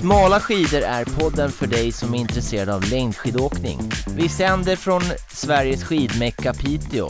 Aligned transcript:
Smala 0.00 0.40
skidor 0.40 0.82
är 0.82 1.04
podden 1.20 1.50
för 1.50 1.66
dig 1.66 1.92
som 1.92 2.14
är 2.14 2.18
intresserad 2.18 2.68
av 2.68 2.82
längdskidåkning. 2.90 3.78
Vi 4.16 4.28
sänder 4.28 4.76
från 4.76 5.00
Sveriges 5.28 5.84
skidmecka 5.84 6.52
Piteå. 6.52 7.06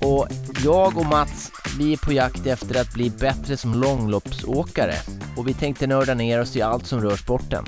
Och 0.00 0.28
jag 0.64 0.98
och 0.98 1.06
Mats, 1.06 1.52
vi 1.78 1.92
är 1.92 1.96
på 1.96 2.12
jakt 2.12 2.46
efter 2.46 2.80
att 2.80 2.94
bli 2.94 3.10
bättre 3.10 3.56
som 3.56 3.74
långloppsåkare. 3.74 4.94
Och 5.36 5.48
vi 5.48 5.54
tänkte 5.54 5.86
nörda 5.86 6.14
ner 6.14 6.40
oss 6.40 6.56
i 6.56 6.62
allt 6.62 6.86
som 6.86 7.00
rör 7.00 7.16
sporten. 7.16 7.64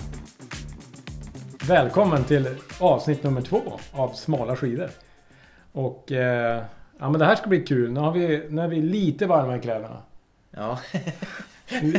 Välkommen 1.68 2.24
till 2.24 2.48
avsnitt 2.78 3.22
nummer 3.24 3.42
två 3.42 3.80
av 3.92 4.12
Smala 4.12 4.56
skidor. 4.56 4.90
Och 5.72 6.12
eh, 6.12 6.62
ja, 6.98 7.10
men 7.10 7.18
det 7.18 7.24
här 7.24 7.36
ska 7.36 7.48
bli 7.48 7.60
kul. 7.60 7.92
Nu, 7.92 8.00
har 8.00 8.12
vi, 8.12 8.46
nu 8.50 8.62
är 8.62 8.68
vi 8.68 8.82
lite 8.82 9.26
varma 9.26 9.56
i 9.56 9.60
kläderna. 9.60 10.02
Ja, 10.50 10.78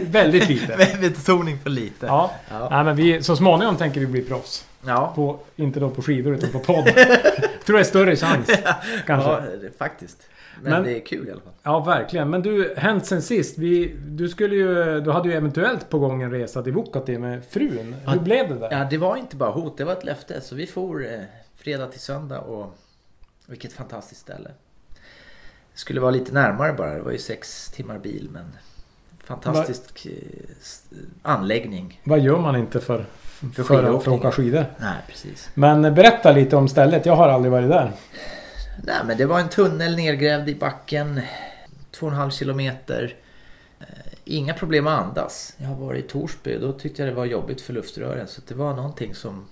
Väldigt 0.02 0.50
lite. 0.50 0.98
betoning 1.02 1.58
på 1.64 1.70
lite. 1.70 2.06
Ja. 2.06 2.32
Ja. 2.50 2.68
Nej, 2.72 2.84
men 2.84 2.96
vi, 2.96 3.24
så 3.24 3.36
småningom 3.36 3.76
tänker 3.78 4.00
vi 4.00 4.06
bli 4.08 4.22
proffs. 4.22 4.66
Ja, 4.86 5.12
På, 5.16 5.40
inte 5.56 5.80
då 5.80 5.90
på 5.90 6.02
skidor 6.02 6.34
utan 6.34 6.50
på 6.50 6.60
podd. 6.60 6.86
Tror 7.66 7.76
det 7.76 7.80
är 7.80 7.84
större 7.84 8.16
chans. 8.16 8.48
Kanske. 9.06 9.30
ja 9.30 9.42
Ja, 9.52 9.58
det- 9.62 9.78
faktiskt. 9.78 10.28
Men, 10.62 10.72
Men- 10.72 10.84
det 10.84 10.98
är 10.98 11.06
kul 11.06 11.28
i 11.28 11.32
alla 11.32 11.42
fall. 11.64 11.86
verkligen. 11.86 12.30
Men 12.30 12.42
du, 12.42 12.74
hänt 12.78 13.06
sen 13.06 13.22
sist. 13.22 13.58
Vi, 13.58 13.96
du, 14.08 14.30
skulle 14.30 14.56
ju, 14.56 15.02
du 15.02 15.12
hade 15.12 15.30
ju 15.30 15.36
eventuellt 15.36 15.90
på 15.90 16.00
gång 16.00 16.22
en 16.22 16.32
resa 16.32 16.64
till 16.64 16.74
Vuokatti 16.74 17.18
med 17.18 17.42
frun. 17.50 17.96
Hur 18.08 18.16
Ja. 18.16 18.20
blev 18.22 18.50
det 18.50 18.56
där? 18.56 18.72
Ja, 18.72 18.88
det 18.90 18.98
var 18.98 19.18
inte 19.18 19.36
bara 19.36 19.52
hot, 19.52 19.78
det 19.78 19.84
var 19.84 19.94
ett 19.94 20.04
löfte. 20.06 20.42
Så 20.42 20.56
vi 20.56 20.68
for 20.68 21.06
eh, 21.14 21.20
fredag 21.56 21.88
till 21.88 22.00
söndag 22.00 22.40
och 22.40 22.78
vilket 23.46 23.74
fantastiskt 23.74 24.22
ställe. 24.22 24.50
Det 25.74 25.80
skulle 25.80 26.02
vara 26.02 26.12
lite 26.12 26.34
närmare 26.34 26.74
bara, 26.74 26.94
det 26.94 27.02
var 27.02 27.12
ju 27.12 27.18
sex 27.18 27.68
timmar 27.72 27.98
bil 28.00 28.30
men 28.32 28.46
fantastisk 29.24 30.06
eh, 30.06 30.12
s- 30.62 30.84
anläggning. 31.22 32.02
Vad 32.04 32.20
gör 32.20 32.38
man 32.40 32.56
inte 32.56 32.80
för, 32.80 33.06
för, 33.54 33.64
för, 33.64 33.98
att 33.98 34.08
åka 34.08 34.32
skidor? 34.32 34.66
Nej, 34.78 34.96
precis. 35.08 35.50
Men 35.54 35.82
berätta 35.96 36.32
lite 36.32 36.56
om 36.56 36.68
stället. 36.68 37.06
Jag 37.06 37.16
har 37.16 37.30
aldrig 37.30 37.52
varit 37.52 37.70
där. 37.70 37.92
Nej, 38.84 38.96
men 39.06 39.18
det 39.18 39.26
var 39.26 39.40
en 39.40 39.50
tunnel 39.50 39.96
nergrävd 39.96 40.50
i 40.50 40.56
backen. 40.56 41.22
Två 41.92 42.06
och 42.06 42.12
en 42.12 42.18
halv 42.18 42.32
kilometer. 42.32 43.16
Eh, 43.80 43.86
Inga 44.26 44.54
problem 44.54 44.88
att 44.88 45.00
andas. 45.04 45.54
Jag 45.58 45.68
har 45.68 45.76
varit 45.76 46.06
i 46.06 46.08
Torsby 46.08 46.56
och 46.58 46.62
då 46.62 46.72
tyckte 46.74 47.02
jag 47.02 47.12
det 47.12 47.16
var 47.16 47.26
jobbigt 47.26 47.62
för 47.62 47.74
luftrören. 47.74 48.28
Så 48.28 48.42
det 48.48 48.54
var 48.54 48.74
någonting 48.74 49.16
som... 49.16 49.46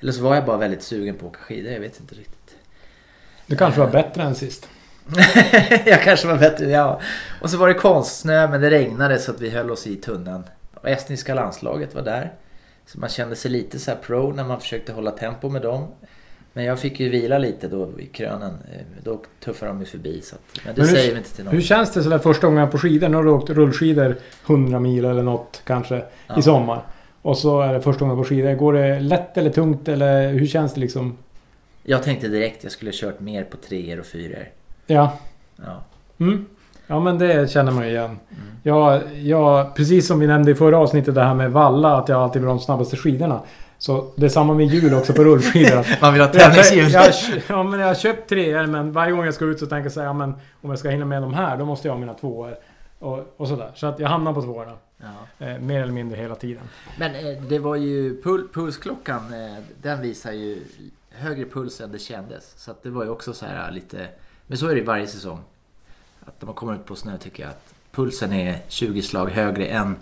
Eller 0.00 0.12
så 0.12 0.22
var 0.22 0.34
jag 0.34 0.44
bara 0.44 0.56
väldigt 0.56 0.82
sugen 0.82 1.14
på 1.14 1.26
att 1.26 1.32
åka 1.32 1.40
skidor. 1.40 1.72
Jag 1.72 1.80
vet 1.80 2.00
inte 2.00 2.14
riktigt. 2.14 2.56
Du 3.46 3.56
kanske 3.56 3.80
var 3.80 3.90
bättre 3.90 4.22
än 4.22 4.34
sist. 4.34 4.68
jag 5.86 6.02
kanske 6.02 6.26
var 6.28 6.36
bättre, 6.38 6.70
ja. 6.70 7.00
Och 7.40 7.50
så 7.50 7.56
var 7.58 7.68
det 7.68 7.74
konstsnö 7.74 8.48
men 8.48 8.60
det 8.60 8.70
regnade 8.70 9.18
så 9.18 9.30
att 9.30 9.40
vi 9.40 9.50
höll 9.50 9.70
oss 9.70 9.86
i 9.86 9.96
tunneln. 9.96 10.42
Och 10.74 10.88
estniska 10.88 11.34
landslaget 11.34 11.94
var 11.94 12.02
där. 12.02 12.32
Så 12.86 13.00
man 13.00 13.08
kände 13.08 13.36
sig 13.36 13.50
lite 13.50 13.78
så 13.78 13.92
pro 14.06 14.32
när 14.32 14.44
man 14.44 14.60
försökte 14.60 14.92
hålla 14.92 15.10
tempo 15.10 15.48
med 15.48 15.62
dem. 15.62 15.86
Men 16.52 16.64
jag 16.64 16.78
fick 16.78 17.00
ju 17.00 17.08
vila 17.08 17.38
lite 17.38 17.68
då 17.68 17.90
i 18.00 18.06
krönen. 18.06 18.50
Eh, 18.72 18.80
Då 19.04 19.22
tuffade 19.44 19.70
de 19.72 19.80
ju 19.80 19.86
förbi. 19.86 20.20
Så 20.22 20.34
att, 20.34 20.40
men 20.64 20.74
det 20.74 20.80
Men 20.80 20.88
hur- 20.88 20.96
säger 20.96 21.12
vi 21.12 21.18
inte 21.18 21.34
till 21.34 21.44
någon. 21.44 21.54
Hur 21.54 21.60
känns 21.60 21.92
det 21.92 22.02
sådär 22.02 22.18
första 22.18 22.46
gången 22.46 22.70
på 22.70 22.78
skidor? 22.78 23.08
Nu 23.08 23.16
har 23.16 23.24
du 23.24 23.30
åkt 23.30 23.50
rullskidor 23.50 24.16
100 24.46 24.80
mil 24.80 25.04
eller 25.04 25.22
något 25.22 25.62
kanske 25.66 26.04
Ja. 26.26 26.38
i 26.38 26.42
sommar. 26.42 26.82
Och 27.22 27.38
så 27.38 27.60
är 27.60 27.72
det 27.74 27.80
första 27.82 28.00
gången 28.00 28.16
på 28.16 28.24
skidor. 28.28 28.54
Går 28.54 28.72
det 28.72 29.00
lätt 29.00 29.36
eller 29.38 29.50
tungt 29.50 29.88
eller 29.88 30.28
hur 30.28 30.46
känns 30.46 30.74
det 30.74 30.80
liksom? 30.80 31.18
Jag 31.82 32.02
tänkte 32.02 32.28
direkt 32.28 32.62
jag 32.64 32.72
skulle 32.72 32.88
ha 32.90 32.96
kört 32.96 33.20
mer 33.20 33.44
på 33.44 33.56
treor 33.56 34.00
och 34.00 34.06
fyror. 34.06 34.48
Ja. 34.86 35.18
Ja. 35.56 35.82
Mm. 36.18 36.46
Ja 36.86 37.00
men 37.00 37.18
det 37.18 37.50
känner 37.50 37.72
man 37.72 37.84
ju 37.84 37.90
igen. 37.90 38.04
Mm. 38.04 38.20
Jag, 38.62 39.02
jag, 39.16 39.74
precis 39.74 40.06
som 40.06 40.20
vi 40.20 40.26
nämnde 40.26 40.50
i 40.50 40.54
förra 40.54 40.78
avsnittet 40.78 41.14
det 41.14 41.22
här 41.22 41.34
med 41.34 41.52
valla. 41.52 41.96
Att 41.96 42.08
jag 42.08 42.22
alltid 42.22 42.42
vill 42.42 42.48
ha 42.48 42.54
de 42.54 42.62
snabbaste 42.62 42.96
skidorna. 42.96 43.40
Så 43.78 44.12
det 44.16 44.26
är 44.26 44.30
samma 44.30 44.54
med 44.54 44.66
hjul 44.66 44.94
också 44.94 45.12
på 45.12 45.24
rullskidor. 45.24 45.86
Man 46.00 46.12
vill 46.12 46.22
ha 46.22 46.28
tävlingshjul. 46.28 46.92
ja, 47.48 47.62
men 47.62 47.80
jag 47.80 47.86
har 47.86 47.94
köpt 47.94 48.28
treor 48.28 48.66
men 48.66 48.92
varje 48.92 49.12
gång 49.12 49.24
jag 49.24 49.34
ska 49.34 49.44
ut 49.44 49.58
så 49.58 49.66
tänker 49.66 49.84
jag 49.84 49.92
säga 49.92 50.06
ja, 50.06 50.12
men 50.12 50.34
om 50.62 50.70
jag 50.70 50.78
ska 50.78 50.88
hinna 50.88 51.04
med 51.04 51.22
de 51.22 51.34
här 51.34 51.56
då 51.56 51.64
måste 51.64 51.88
jag 51.88 51.92
ha 51.92 52.00
mina 52.00 52.14
tvåor. 52.14 52.54
Och, 52.98 53.34
och 53.36 53.48
sådär. 53.48 53.70
Så 53.74 53.86
att 53.86 53.98
jag 53.98 54.08
hamnar 54.08 54.32
på 54.32 54.42
tvåorna. 54.42 54.72
Ja. 54.98 55.46
Eh, 55.46 55.58
mer 55.58 55.82
eller 55.82 55.92
mindre 55.92 56.20
hela 56.20 56.34
tiden. 56.34 56.62
Men 56.98 57.14
eh, 57.14 57.42
det 57.48 57.58
var 57.58 57.76
ju 57.76 58.22
pul 58.22 58.48
pulsklockan. 58.54 59.34
Eh, 59.34 59.62
den 59.82 60.02
visar 60.02 60.32
ju 60.32 60.62
högre 61.10 61.44
puls 61.44 61.80
än 61.80 61.92
det 61.92 61.98
kändes. 61.98 62.52
Så 62.56 62.70
att 62.70 62.82
det 62.82 62.90
var 62.90 63.04
ju 63.04 63.10
också 63.10 63.32
så 63.32 63.46
här 63.46 63.72
lite... 63.72 64.06
Men 64.46 64.58
så 64.58 64.68
är 64.68 64.74
det 64.74 64.82
varje 64.82 65.06
säsong. 65.06 65.38
Att 66.26 66.34
när 66.40 66.46
man 66.46 66.54
kommer 66.54 66.74
ut 66.74 66.84
på 66.86 66.96
snö 66.96 67.18
tycker 67.18 67.42
jag 67.42 67.50
att 67.50 67.74
pulsen 67.92 68.32
är 68.32 68.58
20 68.68 69.02
slag 69.02 69.30
högre 69.30 69.66
än... 69.66 69.96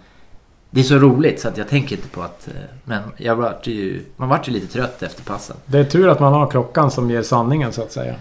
Det 0.71 0.81
är 0.81 0.84
så 0.84 0.99
roligt 0.99 1.41
så 1.41 1.49
att 1.49 1.56
jag 1.56 1.69
tänker 1.69 1.97
inte 1.97 2.09
på 2.09 2.22
att... 2.22 2.49
eh, 2.49 2.55
Men 2.84 3.03
jag 3.16 3.37
vart 3.37 3.66
ju... 3.66 4.05
Man 4.16 4.28
vart 4.28 4.49
ju 4.49 4.53
lite 4.53 4.66
trött 4.72 5.03
efter 5.03 5.22
passen. 5.25 5.56
Det 5.66 5.78
är 5.78 5.84
tur 5.84 6.09
att 6.09 6.21
man 6.21 6.32
har 6.32 6.50
klockan 6.50 6.91
som 6.91 7.10
ger 7.10 7.22
sanningen 7.22 7.72
så 7.72 7.82
att 7.82 7.93
säga. 7.93 8.15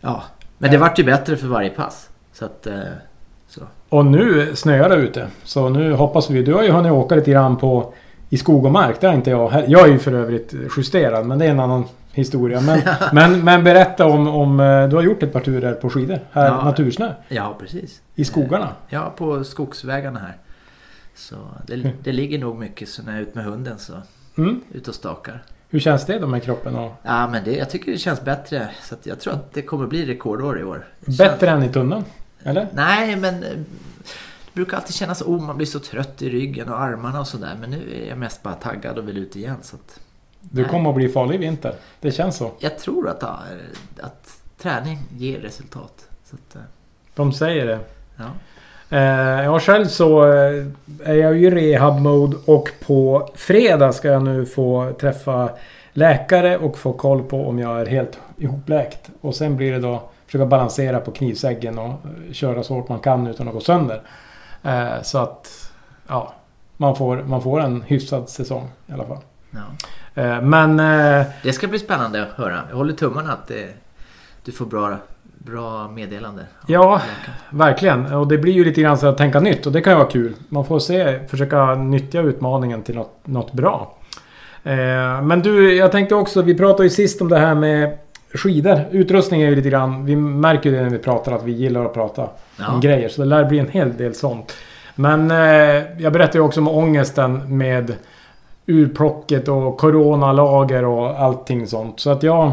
Ja. 0.00 0.22
Men 0.58 0.70
det 0.70 0.78
vart 0.78 0.98
ju 0.98 1.04
bättre 1.04 1.36
för 1.36 1.46
varje 1.46 1.70
pass. 1.70 2.08
Så 2.32 2.44
att... 2.44 2.66
eh, 2.66 2.80
Så. 3.48 3.60
Och 3.88 4.06
nu 4.06 4.56
snöar 4.56 4.88
det 4.88 4.96
ute. 4.96 5.28
Så 5.44 5.68
nu 5.68 5.92
hoppas 5.92 6.30
vi. 6.30 6.42
Du 6.42 6.54
har 6.54 6.62
ju 6.62 6.70
hunnit 6.70 6.92
åka 6.92 7.14
lite 7.14 7.30
grann 7.30 7.56
på 7.56 7.94
i 8.36 8.38
skog 8.38 8.64
och 8.64 8.72
mark. 8.72 9.00
Det 9.00 9.06
har 9.06 9.14
inte 9.14 9.30
jag. 9.30 9.64
Jag 9.68 9.88
är 9.88 9.92
ju 9.92 9.98
för 9.98 10.12
övrigt 10.12 10.54
justerad 10.76 11.26
men 11.26 11.38
det 11.38 11.44
är 11.46 11.50
en 11.50 11.60
annan 11.60 11.84
historia. 12.12 12.60
Men, 12.60 12.80
men, 13.12 13.44
men 13.44 13.64
berätta 13.64 14.06
om, 14.06 14.28
om... 14.28 14.60
eh, 14.60 14.88
Du 14.88 14.96
har 14.96 15.02
gjort 15.02 15.22
ett 15.22 15.32
par 15.32 15.40
turer 15.40 15.72
på 15.74 15.90
skidor. 15.90 16.18
Här, 16.32 16.46
Ja. 16.46 16.64
natursnö. 16.64 17.12
Ja, 17.28 17.56
precis. 17.60 18.00
I 18.14 18.24
skogarna. 18.24 18.68
Ja, 18.88 19.12
på 19.16 19.44
skogsvägarna 19.44 20.18
här. 20.18 20.36
Så 21.14 21.34
det, 21.66 21.92
det 22.04 22.12
ligger 22.12 22.38
nog 22.38 22.58
mycket 22.58 22.88
så 22.88 23.02
när 23.02 23.12
jag 23.12 23.18
är 23.18 23.22
ute 23.22 23.38
med 23.38 23.44
hunden 23.46 23.78
så 23.78 23.92
Mm. 24.38 24.60
ut 24.72 24.88
och 24.88 24.94
stakar. 24.94 25.42
Hur 25.70 25.80
känns 25.80 26.06
det 26.06 26.18
då 26.18 26.26
med 26.26 26.42
kroppen? 26.42 26.76
Och 26.76 26.92
Ja, 27.02 27.26
men 27.28 27.44
det, 27.44 27.56
jag 27.56 27.70
tycker 27.70 27.92
det 27.92 27.98
känns 27.98 28.24
bättre. 28.24 28.68
Så 28.82 28.94
jag 29.02 29.20
tror 29.20 29.32
att 29.34 29.52
det 29.52 29.62
kommer 29.62 29.86
bli 29.86 30.06
rekordår 30.06 30.60
i 30.60 30.64
år. 30.64 30.86
Det 31.00 31.04
känns- 31.06 31.18
bättre 31.18 31.50
än 31.50 31.62
i 31.62 31.68
tunneln? 31.68 32.04
Eller? 32.44 32.66
Nej, 32.74 33.16
men 33.16 33.34
eh, 33.42 33.48
brukar 34.56 34.76
alltid 34.76 34.94
kännas 34.94 35.22
oh, 35.22 35.42
man 35.42 35.56
blir 35.56 35.66
så 35.66 35.78
trött 35.78 36.22
i 36.22 36.30
ryggen 36.30 36.68
och 36.68 36.80
armarna 36.80 37.20
och 37.20 37.26
sådär. 37.26 37.56
Men 37.60 37.70
nu 37.70 38.02
är 38.04 38.08
jag 38.08 38.18
mest 38.18 38.42
bara 38.42 38.54
taggad 38.54 38.98
och 38.98 39.08
vill 39.08 39.18
ut 39.18 39.36
igen. 39.36 39.56
Så 39.62 39.76
att 39.76 40.00
Du 40.40 40.60
Nej. 40.62 40.70
kommer 40.70 40.90
att 40.90 40.96
bli 40.96 41.08
farlig 41.08 41.34
i 41.34 41.38
vinter. 41.38 41.74
Det 42.00 42.10
känns 42.10 42.36
så. 42.36 42.50
jag 42.58 42.78
tror 42.78 43.08
att, 43.08 43.22
att 44.00 44.40
träning 44.58 44.98
ger 45.18 45.38
resultat. 45.40 46.08
Så 46.24 46.36
att, 46.36 46.56
eh, 46.56 46.62
De 47.14 47.32
säger 47.32 47.66
det. 47.66 47.78
ja. 48.16 48.24
Eh, 48.90 49.44
jag 49.44 49.62
själv 49.62 49.86
så 49.86 50.24
eh, 50.32 50.66
är 51.04 51.14
jag 51.14 51.36
ju 51.38 51.46
i 51.46 51.50
rehab-mode 51.50 52.36
och 52.46 52.68
på 52.86 53.30
fredag 53.34 53.92
ska 53.92 54.08
jag 54.08 54.22
nu 54.22 54.46
få 54.46 54.92
träffa 55.00 55.50
läkare 55.92 56.58
och 56.58 56.78
få 56.78 56.92
koll 56.92 57.22
på 57.22 57.48
om 57.48 57.58
jag 57.58 57.80
är 57.80 57.86
helt 57.86 58.18
ihopläkt. 58.36 59.10
Och 59.20 59.34
sen 59.34 59.56
blir 59.56 59.72
det 59.72 59.78
då 59.78 60.02
försöka 60.26 60.46
balansera 60.46 61.00
på 61.00 61.10
knivsäggen 61.10 61.78
och 61.78 61.92
köra 62.32 62.62
så 62.62 62.74
hårt 62.74 62.88
man 62.88 62.98
kan 63.00 63.26
utan 63.26 63.48
att 63.48 63.54
gå 63.54 63.60
sönder. 63.60 64.02
Eh, 64.66 65.02
så 65.02 65.18
att 65.18 65.72
ja, 66.08 66.34
man 66.76 66.96
får, 66.96 67.16
man 67.16 67.42
får 67.42 67.60
en 67.60 67.82
hyfsad 67.82 68.28
säsong 68.28 68.68
i 68.86 68.92
alla 68.92 69.04
fall. 69.04 69.18
ja. 69.50 69.60
Eh, 70.22 70.42
men 70.42 70.80
eh, 70.80 71.26
Det 71.42 71.52
ska 71.52 71.66
bli 71.66 71.78
spännande 71.78 72.22
att 72.22 72.32
höra. 72.32 72.60
Jag 72.70 72.76
håller 72.76 72.92
tummarna 72.92 73.32
att 73.32 73.50
du 74.44 74.52
får 74.52 74.66
bra, 74.66 74.96
bra 75.22 75.88
meddelande. 75.88 76.42
Ja. 76.66 77.00
Verkligen. 77.50 78.14
Och 78.14 78.28
det 78.28 78.38
blir 78.38 78.52
ju 78.52 78.64
lite 78.64 78.80
grann 78.82 78.98
så 78.98 79.06
att 79.06 79.18
tänka 79.18 79.40
nytt 79.40 79.66
och 79.66 79.72
det 79.72 79.80
kan 79.80 79.92
ju 79.92 79.96
vara 79.98 80.10
kul. 80.10 80.34
Man 80.48 80.64
får 80.64 80.78
se, 80.78 81.26
försöka 81.28 81.74
nyttja 81.74 82.20
utmaningen 82.20 82.82
till 82.82 82.94
något, 82.94 83.20
något 83.24 83.52
bra. 83.52 83.92
Men 85.22 85.42
du, 85.42 85.74
jag 85.76 85.92
tänkte 85.92 86.14
också, 86.14 86.42
vi 86.42 86.54
pratade 86.54 86.82
ju 86.82 86.90
sist 86.90 87.20
om 87.20 87.28
det 87.28 87.38
här 87.38 87.54
med 87.54 87.98
skidor. 88.36 88.80
Utrustning 88.90 89.42
är 89.42 89.48
ju 89.48 89.56
lite 89.56 89.70
grann, 89.70 90.04
vi 90.04 90.16
märker 90.16 90.70
ju 90.70 90.76
det 90.76 90.82
när 90.82 90.90
vi 90.90 90.98
pratar 90.98 91.32
att 91.32 91.42
vi 91.44 91.52
gillar 91.52 91.84
att 91.84 91.94
prata 91.94 92.22
om 92.22 92.28
Ja. 92.58 92.78
grejer. 92.82 93.08
Så 93.08 93.20
det 93.22 93.28
lär 93.28 93.44
bli 93.44 93.58
en 93.58 93.68
hel 93.68 93.96
del 93.96 94.14
sånt. 94.14 94.52
Men 94.94 95.30
eh, 95.30 95.82
jag 96.02 96.12
berättade 96.12 96.38
ju 96.38 96.44
också 96.44 96.60
om 96.60 96.68
ångesten 96.68 97.58
med 97.58 97.94
urplocket 98.66 99.48
och 99.48 99.78
coronalager 99.78 100.84
och 100.84 101.20
allting 101.20 101.66
sånt. 101.66 102.00
Så 102.00 102.10
att 102.10 102.22
jag, 102.22 102.52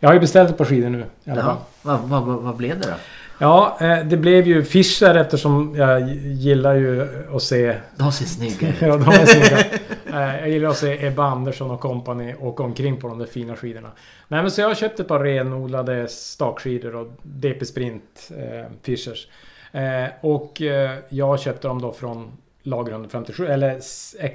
jag 0.00 0.08
har 0.08 0.14
ju 0.14 0.20
beställt 0.20 0.50
ett 0.50 0.58
par 0.58 0.64
skidor 0.64 0.88
nu 0.88 1.04
i 1.24 1.30
alla 1.30 1.42
fall. 1.42 1.56
Ja. 1.56 1.66
Vad, 1.82 1.98
vad, 2.00 2.22
vad, 2.22 2.36
vad 2.42 2.56
blev 2.56 2.78
det 2.80 2.86
då? 2.86 2.94
Ja, 3.38 3.76
eh, 3.80 4.04
det 4.04 4.16
blev 4.16 4.46
ju 4.46 4.64
Fischer 4.64 5.14
eftersom 5.14 5.74
jag 5.76 6.08
gillar 6.14 6.74
ju 6.74 7.08
att 7.36 7.42
se... 7.42 7.76
De 7.96 8.12
ser 8.12 8.24
snygga 8.24 8.68
ut. 8.68 8.74
Ja, 8.80 8.96
de 8.96 9.08
är 9.08 9.26
snygga. 9.26 9.58
Eh, 10.06 10.38
Jag 10.40 10.48
gillar 10.50 10.68
att 10.70 10.76
se 10.76 11.06
Ebba 11.06 11.24
Andersson 11.24 11.70
och 11.70 11.80
kompani 11.80 12.34
åka 12.40 12.62
omkring 12.62 12.96
på 13.00 13.08
de 13.08 13.18
där 13.18 13.26
fina 13.26 13.56
skidorna. 13.56 13.90
Nej 14.28 14.42
men 14.42 14.50
så 14.50 14.60
jag 14.60 14.68
har 14.68 14.74
köpt 14.74 15.00
ett 15.00 15.08
par 15.08 15.20
renodlade 15.20 16.08
stakskidor 16.08 16.94
och 16.96 17.06
DP 17.22 17.64
Sprint 17.64 18.30
eh, 18.38 18.66
Fischers. 18.82 19.28
Eh, 19.72 20.04
och 20.20 20.62
eh, 20.62 20.98
jag 21.08 21.40
köpte 21.40 21.68
dem 21.68 21.82
då 21.82 21.92
från 21.92 22.32
Lager 22.62 22.92
157 22.92 23.46
eller 23.46 23.80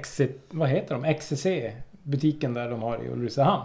XC, 0.02 0.20
vad 0.50 0.68
heter 0.68 0.94
de? 0.94 1.14
XCC 1.14 1.46
butiken 2.02 2.54
där 2.54 2.70
de 2.70 2.82
har 2.82 2.98
i 3.04 3.08
Ulricehamn. 3.08 3.62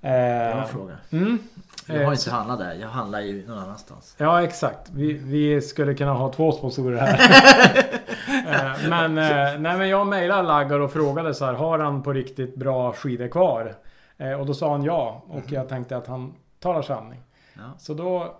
Bra 0.00 0.10
Eh, 0.10 0.64
fråga. 0.66 0.92
mm. 1.12 1.38
Jag 1.86 1.94
har 1.94 2.02
Eh, 2.02 2.12
inte 2.12 2.30
handlat 2.30 2.58
där. 2.58 2.74
Jag 2.74 2.88
handlar 2.88 3.20
ju 3.20 3.46
någon 3.46 3.58
annanstans. 3.58 4.14
Ja, 4.18 4.42
exakt. 4.42 4.90
Vi, 4.90 5.12
vi 5.12 5.60
skulle 5.60 5.94
kunna 5.94 6.12
ha 6.12 6.32
två 6.32 6.52
sponsorer 6.52 6.96
här. 6.96 7.20
Eh, 8.48 8.88
men, 8.88 9.18
eh, 9.18 9.60
nej, 9.60 9.78
men 9.78 9.88
jag 9.88 10.06
mejlade 10.06 10.42
Laggar 10.42 10.80
och 10.80 10.92
frågade 10.92 11.34
så 11.34 11.44
här. 11.44 11.52
Har 11.52 11.78
han 11.78 12.02
på 12.02 12.12
riktigt 12.12 12.56
bra 12.56 12.92
skidor 12.92 13.28
kvar? 13.28 13.74
Och 14.38 14.46
då 14.46 14.54
sa 14.54 14.70
han 14.70 14.84
ja. 14.84 15.22
Och 15.28 15.52
jag 15.52 15.68
tänkte 15.68 15.96
att 15.96 16.06
han 16.06 16.34
talar 16.60 16.82
sanning. 16.82 17.20
Ja. 17.54 17.62
Så 17.78 17.94
då, 17.94 18.34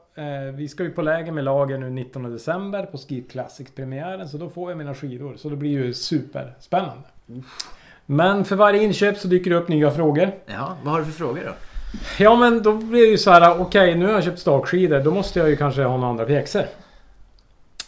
vi 0.54 0.68
ska 0.68 0.82
ju 0.82 0.90
på 0.90 1.02
läger 1.02 1.32
med 1.32 1.44
lager 1.44 1.78
nu 1.78 1.90
19 1.90 2.32
december 2.32 2.86
på 2.86 2.98
Ski 2.98 3.22
Classics-premiären. 3.22 4.28
Så 4.28 4.38
då 4.38 4.48
får 4.48 4.70
jag 4.70 4.78
mina 4.78 4.94
skidor. 4.94 5.36
Så 5.36 5.48
det 5.48 5.56
blir 5.56 5.70
ju 5.70 5.94
superspännande. 5.94 7.08
Men 8.06 8.44
för 8.44 8.56
varje 8.56 8.82
inköp 8.82 9.18
så 9.18 9.28
dyker 9.28 9.50
det 9.50 9.56
upp 9.56 9.68
nya 9.68 9.90
frågor. 9.90 10.32
Ja, 10.46 10.76
vad 10.82 10.92
har 10.92 11.00
du 11.00 11.04
för 11.04 11.12
frågor 11.12 11.42
då? 11.46 11.52
Ja 12.18 12.36
men 12.36 12.62
då 12.62 12.72
blir 12.72 13.00
det 13.00 13.06
ju 13.08 13.18
så 13.18 13.30
här, 13.30 13.60
okej 13.60 13.94
nu 13.94 14.06
har 14.06 14.12
jag 14.12 14.24
köpt 14.24 14.38
stakskidor. 14.38 15.00
Då 15.00 15.10
måste 15.10 15.38
jag 15.38 15.48
ju 15.50 15.56
kanske 15.56 15.82
ha 15.84 15.96
några 15.96 16.10
andra 16.10 16.24
pjäxor. 16.24 16.64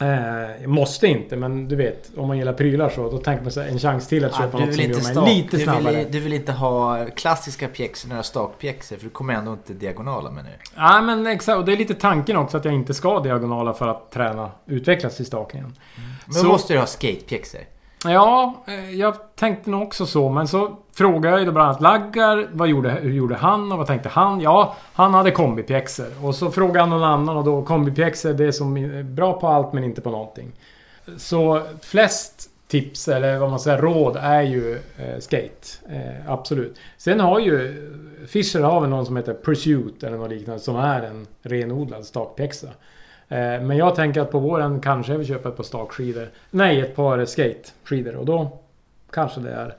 Eh, 0.01 0.67
måste 0.69 1.07
inte 1.07 1.37
men 1.37 1.69
du 1.69 1.77
vet, 1.77 2.11
om 2.17 2.29
man 2.29 2.39
gillar 2.39 2.53
prylar 2.53 2.89
så 2.91 3.11
då 3.11 3.19
tänker 3.19 3.43
man 3.43 3.53
sig 3.53 3.69
en 3.71 3.79
chans 3.79 4.09
till 4.09 4.25
att 4.25 4.33
Ah, 4.35 4.39
köpa 4.39 4.59
du 4.59 4.65
något 4.67 4.75
som 4.75 4.83
gör 5.15 5.23
mig 5.23 5.37
lite 5.37 5.57
du 5.57 5.63
snabbare. 5.63 5.95
vill, 5.97 6.13
du 6.13 6.21
vill 6.21 6.33
inte 6.33 6.53
ha 6.53 7.07
klassiska 7.17 7.69
pjäxor, 7.69 8.09
några 8.09 8.23
stakpjäxor. 8.23 8.97
För 8.97 9.05
du 9.05 9.11
kommer 9.11 9.35
ändå 9.35 9.53
inte 9.53 9.73
diagonala 9.73 10.31
med 10.31 10.45
nu. 10.45 10.51
Ja 10.77 11.01
men 11.03 11.27
exakt, 11.27 11.59
och 11.59 11.65
det 11.65 11.73
är 11.73 11.77
lite 11.77 11.95
tanken 11.95 12.37
också 12.37 12.57
att 12.57 12.65
jag 12.65 12.75
inte 12.75 12.95
ska 12.95 13.21
diagonala 13.21 13.73
för 13.75 13.89
att 13.89 14.11
träna 14.13 14.51
utvecklas 14.67 15.17
till 15.17 15.27
stakningen. 15.27 15.75
Men 16.25 16.35
Så- 16.35 16.43
då 16.43 16.49
måste 16.49 16.73
du 16.73 16.79
ha 16.79 16.87
skatepjäxor. 16.87 17.61
Ja, 18.11 18.55
eh, 18.67 18.91
jag 18.91 19.15
tänkte 19.35 19.71
nog 19.71 19.83
också 19.83 20.07
så. 20.07 20.29
Men 20.29 20.49
så 20.49 20.77
frågade 20.95 21.29
jag 21.29 21.41
ju 21.41 21.47
då 21.47 21.53
bland 21.53 21.69
annat 21.69 21.81
Laggar. 21.81 22.49
Vad 22.53 22.69
gjorde, 22.69 22.91
hur 22.91 23.13
gjorde 23.13 23.35
han 23.35 23.73
och 23.73 23.79
vad 23.79 23.87
tänkte 23.87 24.09
han? 24.09 24.41
Ja, 24.41 24.77
han 24.93 25.15
hade 25.15 25.31
kombipjäxor. 25.31 26.25
Och 26.27 26.35
så 26.35 26.51
frågade 26.51 26.81
han 26.81 26.91
någon 26.91 27.05
annan 27.05 27.37
och 27.37 27.45
då 27.45 27.63
kombipjäxor 27.63 28.33
det 28.33 28.45
är 28.45 28.53
som 28.53 28.77
är 28.77 29.03
bra 29.03 29.41
på 29.41 29.49
allt 29.49 29.73
men 29.73 29.85
inte 29.85 30.01
på 30.01 30.11
någonting. 30.11 30.53
Så 31.17 31.63
flest 31.81 32.51
tips 32.69 33.09
eller 33.09 33.39
vad 33.39 33.51
man 33.51 33.61
säger 33.61 33.79
råd 33.79 34.17
är 34.17 34.43
ju 34.43 34.75
eh, 34.75 35.19
skate. 35.21 35.67
Eh, 35.89 36.33
absolut. 36.33 36.79
Sen 36.99 37.21
har 37.21 37.41
ju 37.41 37.83
Fischer 38.27 38.61
har 38.61 38.81
väl 38.81 38.91
någon 38.91 39.07
som 39.07 39.17
heter 39.17 39.37
Pursuit 39.45 40.03
eller 40.03 40.17
något 40.17 40.31
liknande 40.31 40.63
som 40.63 40.77
är 40.77 41.03
en 41.03 41.27
renodlad 41.43 42.05
stakpjäxa. 42.05 42.69
Eh, 43.29 43.39
Men 43.39 43.77
jag 43.77 43.95
tänker 43.95 44.21
att 44.21 44.31
på 44.31 44.39
våren 44.39 44.81
kanske 44.81 45.17
vill 45.17 45.27
köpa 45.27 45.49
ett 45.49 45.57
par 45.57 45.65
stakskidor. 45.65 46.29
Nej, 46.51 46.81
ett 46.81 46.97
par 46.97 47.25
skateskidor. 47.25 48.17
Och 48.17 48.27
då 48.27 48.59
kanske 49.11 49.41
det 49.41 49.51
är 49.51 49.75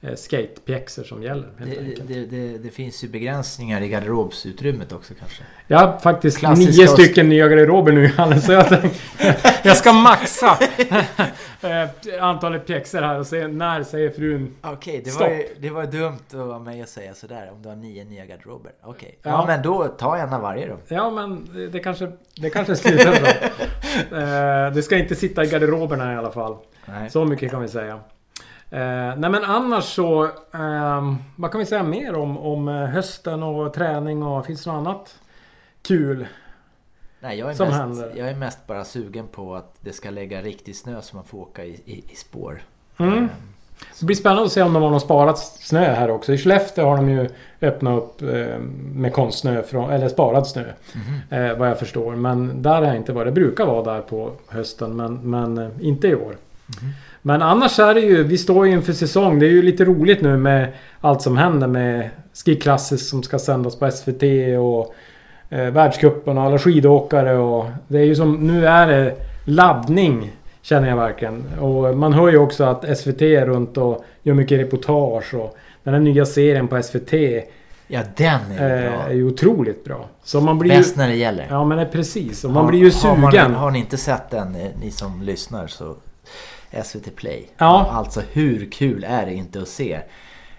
eh, 0.00 0.14
skatepjäxor 0.14 1.04
som 1.04 1.22
gäller. 1.22 1.48
Det, 1.58 2.04
det, 2.14 2.26
det, 2.26 2.58
det 2.58 2.70
finns 2.70 3.04
ju 3.04 3.08
begränsningar 3.08 3.80
i 3.80 3.88
garderobsutrymmet 3.88 4.92
också 4.92 5.14
kanske. 5.18 5.42
Jag 5.66 5.78
har 5.78 5.98
faktiskt 5.98 6.38
Klassiska 6.38 6.82
nio 6.82 6.88
stycken 6.88 7.28
nya 7.28 7.48
garderober 7.48 7.92
nu 7.92 8.04
Johannes. 8.04 8.46
Så 8.46 8.52
jag 8.52 8.68
tänkte, 8.68 8.98
jag 9.64 9.76
ska 9.76 9.92
maxa 9.92 10.58
eh, 11.62 11.88
antalet 12.24 12.66
pjäxor 12.66 13.02
här 13.02 13.18
och 13.18 13.26
se 13.26 13.46
när 13.48 13.82
säger 13.82 14.10
frun. 14.10 14.54
Okej, 14.62 15.02
det, 15.04 15.10
Stopp. 15.10 15.28
var 15.28 15.34
ju, 15.34 15.44
det 15.58 15.70
var 15.70 15.86
dumt 15.86 16.18
att 16.28 16.34
vara 16.34 16.58
med 16.58 16.82
och 16.82 16.88
säga 16.88 17.14
sådär 17.14 17.50
om 17.52 17.62
du 17.62 17.68
har 17.68 17.76
nio 17.76 18.04
nya 18.04 18.24
garderober. 18.26 18.72
Okej. 18.82 19.18
Ja. 19.22 19.30
Ja. 19.30 19.44
men 19.46 19.62
då, 19.62 19.88
ta 19.88 20.16
en 20.16 20.32
av 20.32 20.40
varje 20.40 20.68
då. 20.68 20.76
Ja 20.88 21.10
men 21.10 21.48
det- 21.54 21.68
det 21.68 21.78
kanske, 21.80 22.12
det 22.36 22.50
kanske 22.50 22.76
slutar 22.76 23.20
bra. 23.20 23.28
Eh, 24.18 24.72
det 24.72 24.82
ska 24.82 24.98
inte 24.98 25.14
sitta 25.14 25.44
i 25.44 25.46
garderoberna 25.46 26.12
i 26.14 26.16
alla 26.16 26.30
fall. 26.30 26.56
Nej. 26.86 27.10
Så 27.10 27.24
mycket 27.24 27.50
kan 27.50 27.62
vi 27.62 27.68
säga. 27.68 27.92
Eh, 28.70 29.16
nej 29.16 29.30
men 29.30 29.44
annars 29.44 29.84
så... 29.84 30.24
ehm, 30.54 31.16
vad 31.36 31.50
kan 31.52 31.58
vi 31.58 31.66
säga 31.66 31.82
mer 31.82 32.14
om, 32.14 32.38
om 32.38 32.68
eh, 32.68 32.74
hösten 32.86 33.42
och 33.42 33.74
träning 33.74 34.22
och 34.22 34.46
finns 34.46 34.64
det 34.64 34.72
något 34.72 34.78
annat 34.86 35.18
kul? 35.82 36.26
Nej, 37.22 37.38
jag 37.38 37.50
är, 37.50 37.54
som 37.54 37.66
mest, 37.68 37.78
händer. 37.78 38.12
jag 38.16 38.28
är 38.28 38.34
mest 38.34 38.66
bara 38.66 38.84
sugen 38.84 39.26
på 39.32 39.54
att 39.54 39.74
det 39.80 39.92
ska 39.92 40.10
lägga 40.10 40.42
riktig 40.42 40.76
snö 40.76 41.02
så 41.02 41.16
man 41.16 41.24
får 41.24 41.38
åka 41.38 41.64
i, 41.64 41.80
i, 41.84 42.04
i 42.12 42.16
spår. 42.16 42.62
Mm. 42.98 43.18
Ehm, 43.18 43.28
Det 44.00 44.06
blir 44.06 44.16
spännande 44.16 44.42
att 44.44 44.52
se 44.52 44.62
om 44.62 44.72
de 44.72 44.82
har 44.82 44.90
någon 44.90 45.00
sparat 45.00 45.38
snö 45.38 45.94
här 45.94 46.10
också. 46.10 46.32
I 46.32 46.38
Skellefteå 46.38 46.86
har 46.86 46.96
de 46.96 47.08
ju 47.08 47.28
öppnat 47.60 48.02
upp 48.02 48.22
eh, 48.22 48.58
med 48.94 49.12
konstsnö, 49.12 49.62
från, 49.62 49.90
eller 49.90 50.08
sparad 50.08 50.46
snö. 50.46 50.64
Eh, 51.30 51.58
vad 51.58 51.68
jag 51.68 51.78
förstår. 51.78 52.16
Men 52.16 52.62
där 52.62 52.74
har 52.74 52.82
jag 52.82 52.96
inte 52.96 53.12
varit. 53.12 53.34
Det 53.34 53.40
brukar 53.40 53.66
vara 53.66 53.94
där 53.94 54.00
på 54.00 54.32
hösten 54.48 54.96
men, 54.96 55.14
men 55.30 55.58
eh, 55.58 55.68
inte 55.80 56.08
i 56.08 56.14
år. 56.14 56.36
Mhm. 56.82 56.92
Men 57.22 57.42
annars 57.42 57.78
är 57.78 57.94
det 57.94 58.00
ju, 58.00 58.22
vi 58.22 58.38
står 58.38 58.66
ju 58.66 58.72
inför 58.72 58.92
säsong. 58.92 59.38
Det 59.38 59.46
är 59.46 59.50
ju 59.50 59.62
lite 59.62 59.84
roligt 59.84 60.22
nu 60.22 60.36
med 60.36 60.72
allt 61.00 61.22
som 61.22 61.36
händer 61.36 61.66
med 61.66 62.10
Ski 62.44 62.56
Classics 62.56 63.08
som 63.08 63.22
ska 63.22 63.38
sändas 63.38 63.76
på 63.78 63.90
SVT 63.90 64.22
och 64.60 64.94
eh, 65.52 65.70
världscupen 65.70 66.38
och 66.38 66.44
alla 66.44 66.58
skidåkare 66.58 67.36
och 67.38 67.66
det 67.88 67.98
är 67.98 68.04
ju 68.04 68.14
som, 68.14 68.46
nu 68.46 68.66
är 68.66 68.86
det 68.86 69.14
laddning 69.44 70.32
känner 70.62 70.88
jag 70.88 70.96
verkligen. 70.96 71.44
Och 71.60 71.96
man 71.96 72.12
hör 72.12 72.28
ju 72.28 72.38
också 72.38 72.64
att 72.64 72.98
SVT 72.98 73.22
är 73.22 73.46
runt 73.46 73.76
och 73.76 74.04
gör 74.22 74.34
mycket 74.34 74.58
reportage 74.60 75.34
och 75.34 75.56
den 75.82 75.94
här 75.94 76.00
nya 76.00 76.26
serien 76.26 76.68
på 76.68 76.82
SVT 76.82 77.12
Ja, 77.86 78.00
den 78.16 78.40
är 78.58 78.78
ju 78.78 78.84
eh, 78.86 78.92
bra. 78.92 79.02
är 79.08 79.12
ju 79.14 79.24
otroligt 79.26 79.84
bra. 79.84 80.08
Så 80.24 80.40
man 80.40 80.58
blir 80.58 80.70
ju... 80.72 80.76
Bäst 80.78 80.96
när 80.96 81.08
det 81.08 81.14
gäller. 81.14 81.46
Ja 81.50 81.64
men 81.64 81.86
precis. 81.92 82.44
Och 82.44 82.50
man 82.50 82.64
Har- 82.64 82.70
blir 82.70 82.80
ju 82.80 82.90
Har, 82.90 83.16
man, 83.16 83.30
sugen. 83.32 83.54
har 83.54 83.70
ni 83.70 83.78
inte 83.78 83.96
sett 83.96 84.30
den, 84.30 84.54
eh, 84.54 84.66
ni 84.80 84.90
som 84.90 85.22
lyssnar, 85.22 85.66
så 85.66 85.94
SVT 86.84 87.16
Play. 87.16 87.48
Ja. 87.58 87.86
Alltså 87.92 88.20
hur 88.32 88.70
kul 88.70 89.04
är 89.08 89.26
det 89.26 89.34
inte 89.34 89.62
att 89.62 89.68
se? 89.68 89.98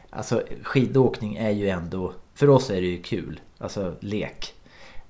Alltså 0.09 0.41
skidåkning 0.63 1.35
är 1.35 1.49
ju 1.49 1.69
ändå, 1.69 2.13
för 2.35 2.49
oss 2.49 2.69
är 2.69 2.75
det 2.81 2.87
ju 2.87 3.01
kul. 3.01 3.39
Alltså 3.57 3.93
lek. 3.99 4.53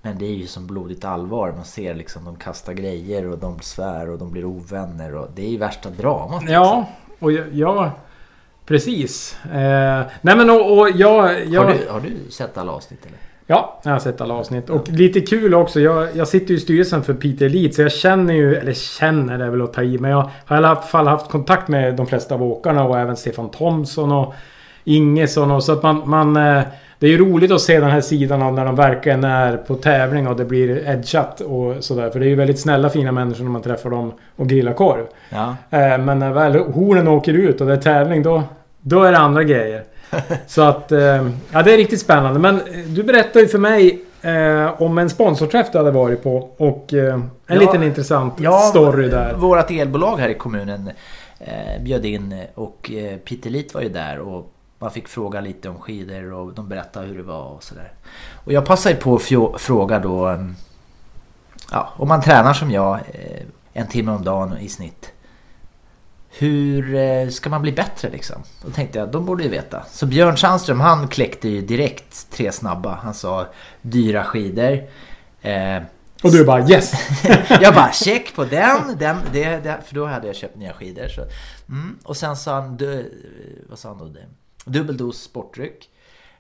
Men 0.06 0.18
det 0.18 0.26
är 0.26 0.34
ju 0.34 0.48
som 0.48 0.68
blodigt 0.68 1.06
allvar. 1.06 1.52
Man 1.52 1.66
ser 1.66 1.96
liksom 1.96 2.26
de 2.26 2.36
kastar 2.36 2.74
grejer 2.74 3.28
och 3.30 3.38
de 3.38 3.60
svär 3.60 4.10
och 4.10 4.18
de 4.18 4.32
blir 4.32 4.46
ovänner. 4.46 5.16
Och 5.16 5.28
det 5.36 5.46
är 5.46 5.50
ju 5.50 5.58
värsta 5.58 5.90
dramat. 5.90 6.42
liksom. 6.42 6.54
Ja, 6.54 6.86
och 7.20 7.32
jag... 7.32 7.46
jag 7.54 7.92
precis. 8.66 9.38
Eh, 9.46 10.02
nej 10.22 10.38
men 10.38 10.50
och, 10.50 10.78
och 10.78 10.90
jag... 10.90 11.46
jag 11.48 11.62
Har, 11.62 11.74
du, 11.74 11.90
har 11.90 12.00
du 12.00 12.32
sett 12.32 12.58
alla 12.58 12.72
avsnitt 12.72 13.06
eller? 13.06 13.18
Ja, 13.46 13.80
jag 13.84 13.92
har 13.92 14.00
sett 14.00 14.22
alla 14.22 14.34
avsnitt. 14.34 14.70
Och 14.70 14.90
lite 14.90 15.22
kul 15.22 15.54
också. 15.54 15.80
Jag, 15.80 16.16
jag 16.16 16.28
sitter 16.28 16.48
ju 16.48 16.56
i 16.56 16.60
styrelsen 16.60 17.04
för 17.04 17.14
Peter 17.14 17.46
Elite. 17.46 17.76
Så 17.76 17.82
jag 17.82 17.92
känner 17.92 18.34
ju... 18.34 18.56
Eller 18.56 18.74
känner 18.74 19.38
det 19.38 19.46
är 19.46 19.50
väl 19.50 19.62
att 19.62 19.74
ta 19.74 19.84
i. 19.84 19.98
Men 19.98 20.12
jag 20.12 20.30
har 20.46 20.56
i 20.56 20.58
alla 20.58 20.76
fall 20.76 21.08
haft 21.08 21.32
kontakt 21.32 21.68
med 21.68 21.96
de 21.96 22.08
flesta 22.08 22.36
av 22.36 22.44
åkarna. 22.44 22.84
Och 22.84 23.00
även 23.00 23.16
Stefan 23.16 23.50
Thomsson 23.50 24.12
och 24.12 24.34
Ingesson. 24.84 25.52
Och 25.52 25.64
så 25.64 25.72
att 25.72 25.84
man... 25.84 26.10
man 26.10 26.38
eh, 26.38 26.64
det 27.04 27.08
är 27.08 27.12
ju 27.12 27.18
roligt 27.18 27.52
att 27.52 27.62
se 27.62 27.80
den 27.80 27.90
här 27.90 28.02
sidan 28.02 28.42
av 28.42 28.54
när 28.54 28.66
de 28.66 28.76
verkligen 28.76 29.24
är 29.24 29.58
på 29.58 29.76
tävling 29.76 30.28
och 30.28 30.36
det 30.36 30.46
blir 30.46 30.88
edgat 30.88 31.42
och 31.42 31.84
sådär. 31.84 32.10
För 32.10 32.20
det 32.20 32.26
är 32.26 32.30
ju 32.30 32.36
väldigt 32.36 32.60
snälla 32.60 32.90
fina 32.90 33.12
människor 33.12 33.44
när 33.44 33.52
man 33.52 33.62
träffar 33.62 33.90
dem 33.90 34.12
och 34.36 34.48
grillar 34.50 34.74
korv. 34.74 35.06
Ja. 35.30 35.56
Eh, 35.70 35.98
Men 35.98 36.20
när 36.20 36.32
väl 36.34 36.56
hornen 36.56 37.08
åker 37.08 37.34
ut 37.34 37.62
och 37.62 37.68
det 37.68 37.74
är 37.74 37.78
tävling 37.78 38.24
då, 38.24 38.44
då 38.82 39.04
är 39.04 39.12
det 39.12 39.18
andra 39.18 39.44
grejer. 39.44 39.84
Så 40.48 40.62
att, 40.62 40.92
eh, 40.92 41.00
ja 41.52 41.64
det 41.64 41.74
är 41.74 41.78
riktigt 41.78 42.00
spännande. 42.00 42.40
Men 42.40 42.56
eh, 42.56 42.62
du 42.88 43.04
berättade 43.04 43.40
ju 43.40 43.48
för 43.48 43.60
mig 43.60 44.02
eh, 44.22 44.82
om 44.82 44.98
en 44.98 45.10
sponsorträff 45.10 45.72
du 45.72 45.78
hade 45.78 45.92
varit 45.92 46.24
på. 46.24 46.50
Och 46.58 46.94
eh, 46.94 47.14
en 47.14 47.30
Ja. 47.48 47.56
liten 47.56 47.84
intressant 47.84 48.34
story 48.70 49.10
där. 49.10 49.34
Vårat 49.34 49.72
elbolag 49.72 50.18
här 50.18 50.30
i 50.30 50.34
kommunen 50.34 50.92
eh, 51.40 51.84
bjöd 51.84 52.06
in 52.06 52.36
och 52.56 52.92
Peter 53.26 53.50
Lit 53.50 53.74
var 53.74 53.82
ju 53.82 53.90
där 53.90 54.20
och 54.20 54.53
man 54.84 54.92
fick 54.92 55.08
fråga 55.08 55.42
lite 55.42 55.70
om 55.70 55.80
skidor 55.80 56.34
och 56.34 56.54
de 56.54 56.70
berättade 56.70 57.08
hur 57.08 57.18
det 57.18 57.24
var 57.24 57.44
och 57.44 57.64
sådär. 57.64 57.94
Och 58.46 58.54
jag 58.54 58.66
passade 58.66 58.96
på 58.96 59.16
att 59.16 59.62
fråga 59.62 60.00
då 60.00 60.30
eh, 60.30 60.48
ja, 61.72 61.94
om 61.98 62.08
man 62.08 62.22
tränar 62.22 62.54
som 62.54 62.72
jag 62.72 62.94
eh, 62.94 63.46
en 63.74 63.88
timme 63.88 64.12
om 64.12 64.24
dagen 64.24 64.58
i 64.58 64.70
snitt. 64.70 65.12
Hur 66.30 66.96
eh, 66.96 67.30
ska 67.30 67.50
man 67.50 67.62
bli 67.62 67.72
bättre 67.72 68.10
liksom? 68.10 68.44
Då 68.66 68.72
tänkte 68.72 69.00
jag, 69.00 69.12
de 69.12 69.26
borde 69.26 69.44
ju 69.44 69.50
veta. 69.50 69.84
Så 69.92 70.06
Björn 70.06 70.38
Sandström 70.38 70.80
han 70.80 71.08
kläckte 71.08 71.50
ju 71.50 71.62
direkt 71.62 72.32
tre 72.32 72.52
snabba. 72.52 73.00
Han 73.04 73.14
sa 73.14 73.46
dyra 73.82 74.24
skidor. 74.24 74.84
Eh, 75.42 75.84
Och 76.24 76.32
du 76.32 76.46
bara 76.46 76.70
yes! 76.70 76.94
jag 77.62 77.74
bara 77.74 77.92
check 77.92 78.36
på 78.36 78.46
den, 78.46 78.98
den 79.00 79.18
det, 79.32 79.64
det, 79.64 79.78
för 79.86 79.96
då 79.96 80.06
hade 80.06 80.28
jag 80.28 80.36
köpt 80.36 80.56
nya 80.58 80.74
skidor. 80.74 81.08
Så, 81.08 81.22
mm. 81.70 81.98
Och 82.04 82.18
sen 82.18 82.36
sa 82.36 82.54
han, 82.54 82.78
du, 82.78 83.14
vad 83.70 83.80
sa 83.80 83.90
han 83.90 83.98
då? 83.98 84.06
Det? 84.06 84.26
Dubbeldos 84.66 85.22
sportdryck. 85.22 85.90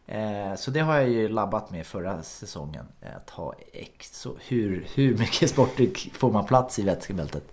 Eh, 0.08 0.56
så 0.58 0.72
det 0.72 0.80
har 0.80 0.96
jag 0.96 1.10
ju 1.10 1.30
labbat 1.30 1.72
med 1.72 1.86
förra 1.86 2.24
säsongen. 2.24 2.86
Att 3.18 3.30
ha 3.30 3.54
ex, 3.74 4.28
hur, 4.48 4.88
hur 4.96 5.18
mycket 5.18 5.50
sportdryck 5.50 6.12
får 6.14 6.32
man 6.32 6.46
plats 6.46 6.80
i 6.80 6.84
vätskebältet? 6.84 7.44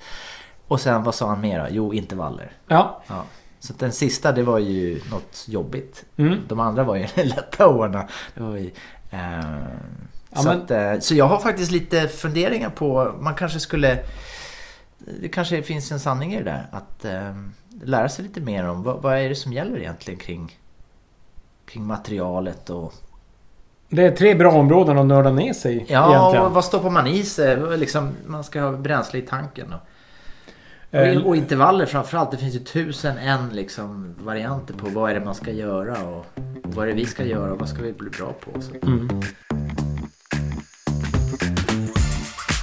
Och 0.68 0.80
sen 0.80 1.02
vad 1.02 1.14
sa 1.14 1.28
han 1.28 1.40
mer 1.40 1.58
då? 1.60 1.66
Jo, 1.70 1.94
intervaller. 1.94 2.52
Ja. 2.66 3.02
Ja. 3.06 3.24
Så 3.60 3.72
den 3.72 3.92
sista 3.92 4.32
det 4.32 4.42
var 4.42 4.58
ju 4.58 5.00
något 5.10 5.44
jobbigt. 5.48 6.04
Mm. 6.16 6.38
De 6.48 6.60
andra 6.60 6.84
var 6.84 6.96
ju 6.96 7.06
lätta 7.24 7.64
att 7.64 7.70
ordna. 7.74 8.08
Ju, 8.36 8.70
eh, 9.10 9.40
Ja, 10.32 10.38
så, 10.42 10.48
men- 10.48 10.62
att, 10.62 10.70
eh, 10.70 10.98
så 11.00 11.14
jag 11.14 11.24
har 11.24 11.38
faktiskt 11.38 11.70
lite 11.72 12.08
funderingar 12.08 12.70
på, 12.70 13.14
man 13.20 13.34
kanske 13.34 13.60
skulle... 13.60 13.98
Det 14.98 15.28
kanske 15.28 15.62
finns 15.62 15.92
en 15.92 16.00
sanning 16.00 16.34
i 16.34 16.38
det 16.38 16.44
där. 16.44 16.66
Att 16.72 17.04
eh, 17.04 17.34
lära 17.82 18.08
sig 18.08 18.24
lite 18.24 18.40
mer 18.40 18.68
om 18.68 18.82
vad, 18.82 19.02
vad 19.02 19.18
är 19.18 19.28
det 19.28 19.34
som 19.34 19.52
gäller 19.52 19.78
egentligen 19.78 20.20
kring, 20.20 20.58
kring 21.72 21.86
materialet 21.86 22.70
och 22.70 22.92
Det 23.88 24.04
är 24.04 24.10
tre 24.10 24.34
bra 24.34 24.52
områden 24.52 24.98
att 24.98 25.06
nörda 25.06 25.30
ner 25.30 25.52
sig 25.52 25.76
i 25.76 25.84
Ja, 25.88 26.10
egentligen. 26.10 26.46
och 26.46 26.52
vad 26.52 26.64
stoppar 26.64 26.90
man 26.90 27.06
i 27.06 27.22
sig? 27.22 27.78
Liksom, 27.78 28.10
man 28.26 28.44
ska 28.44 28.60
ha 28.60 28.72
bränsle 28.72 29.18
i 29.18 29.22
tanken. 29.22 29.72
Och, 29.72 29.80
Eh, 30.92 31.18
och, 31.18 31.26
och 31.26 31.36
intervaller 31.36 31.86
framförallt. 31.86 32.30
Det 32.30 32.36
finns 32.36 32.54
ju 32.54 32.58
tusen 32.58 33.18
en 33.18 33.48
liksom, 33.48 34.14
varianter 34.24 34.74
på 34.74 34.86
vad 34.88 35.10
är 35.10 35.14
det 35.14 35.24
man 35.24 35.34
ska 35.34 35.50
göra 35.50 36.04
och 36.08 36.26
vad 36.62 36.84
är 36.84 36.86
det 36.90 36.96
vi 36.96 37.06
ska 37.06 37.24
göra 37.24 37.52
och 37.52 37.58
vad 37.58 37.68
ska 37.68 37.82
vi 37.82 37.92
bli 37.92 38.10
bra 38.10 38.34
på. 38.40 38.60
Så. 38.60 38.86
Mm. 38.86 39.08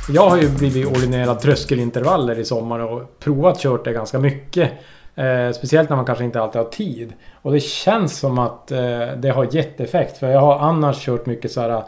Jag 0.10 0.30
har 0.30 0.38
ju 0.38 0.50
blivit 0.50 0.88
ordinerad 0.88 1.40
tröskelintervaller 1.40 2.40
i 2.40 2.46
sommar 2.46 2.80
och 2.80 3.20
provat 3.20 3.60
kört 3.60 3.86
det 3.86 3.94
ganska 3.94 4.20
mycket. 4.20 4.72
Eh, 5.18 5.52
speciellt 5.52 5.90
när 5.90 5.96
man 5.96 6.06
kanske 6.06 6.24
inte 6.24 6.42
alltid 6.42 6.62
har 6.62 6.70
tid. 6.70 7.14
Och 7.42 7.52
det 7.52 7.60
känns 7.60 8.20
som 8.20 8.40
att 8.40 8.72
eh, 8.72 9.08
det 9.18 9.30
har 9.30 9.56
gett 9.56 9.80
effekt. 9.80 10.18
För 10.18 10.28
jag 10.28 10.40
har 10.40 10.60
annars 10.60 11.06
kört 11.06 11.26
mycket 11.26 11.52
så 11.52 11.62
här 11.62 11.70
eh, 11.70 11.84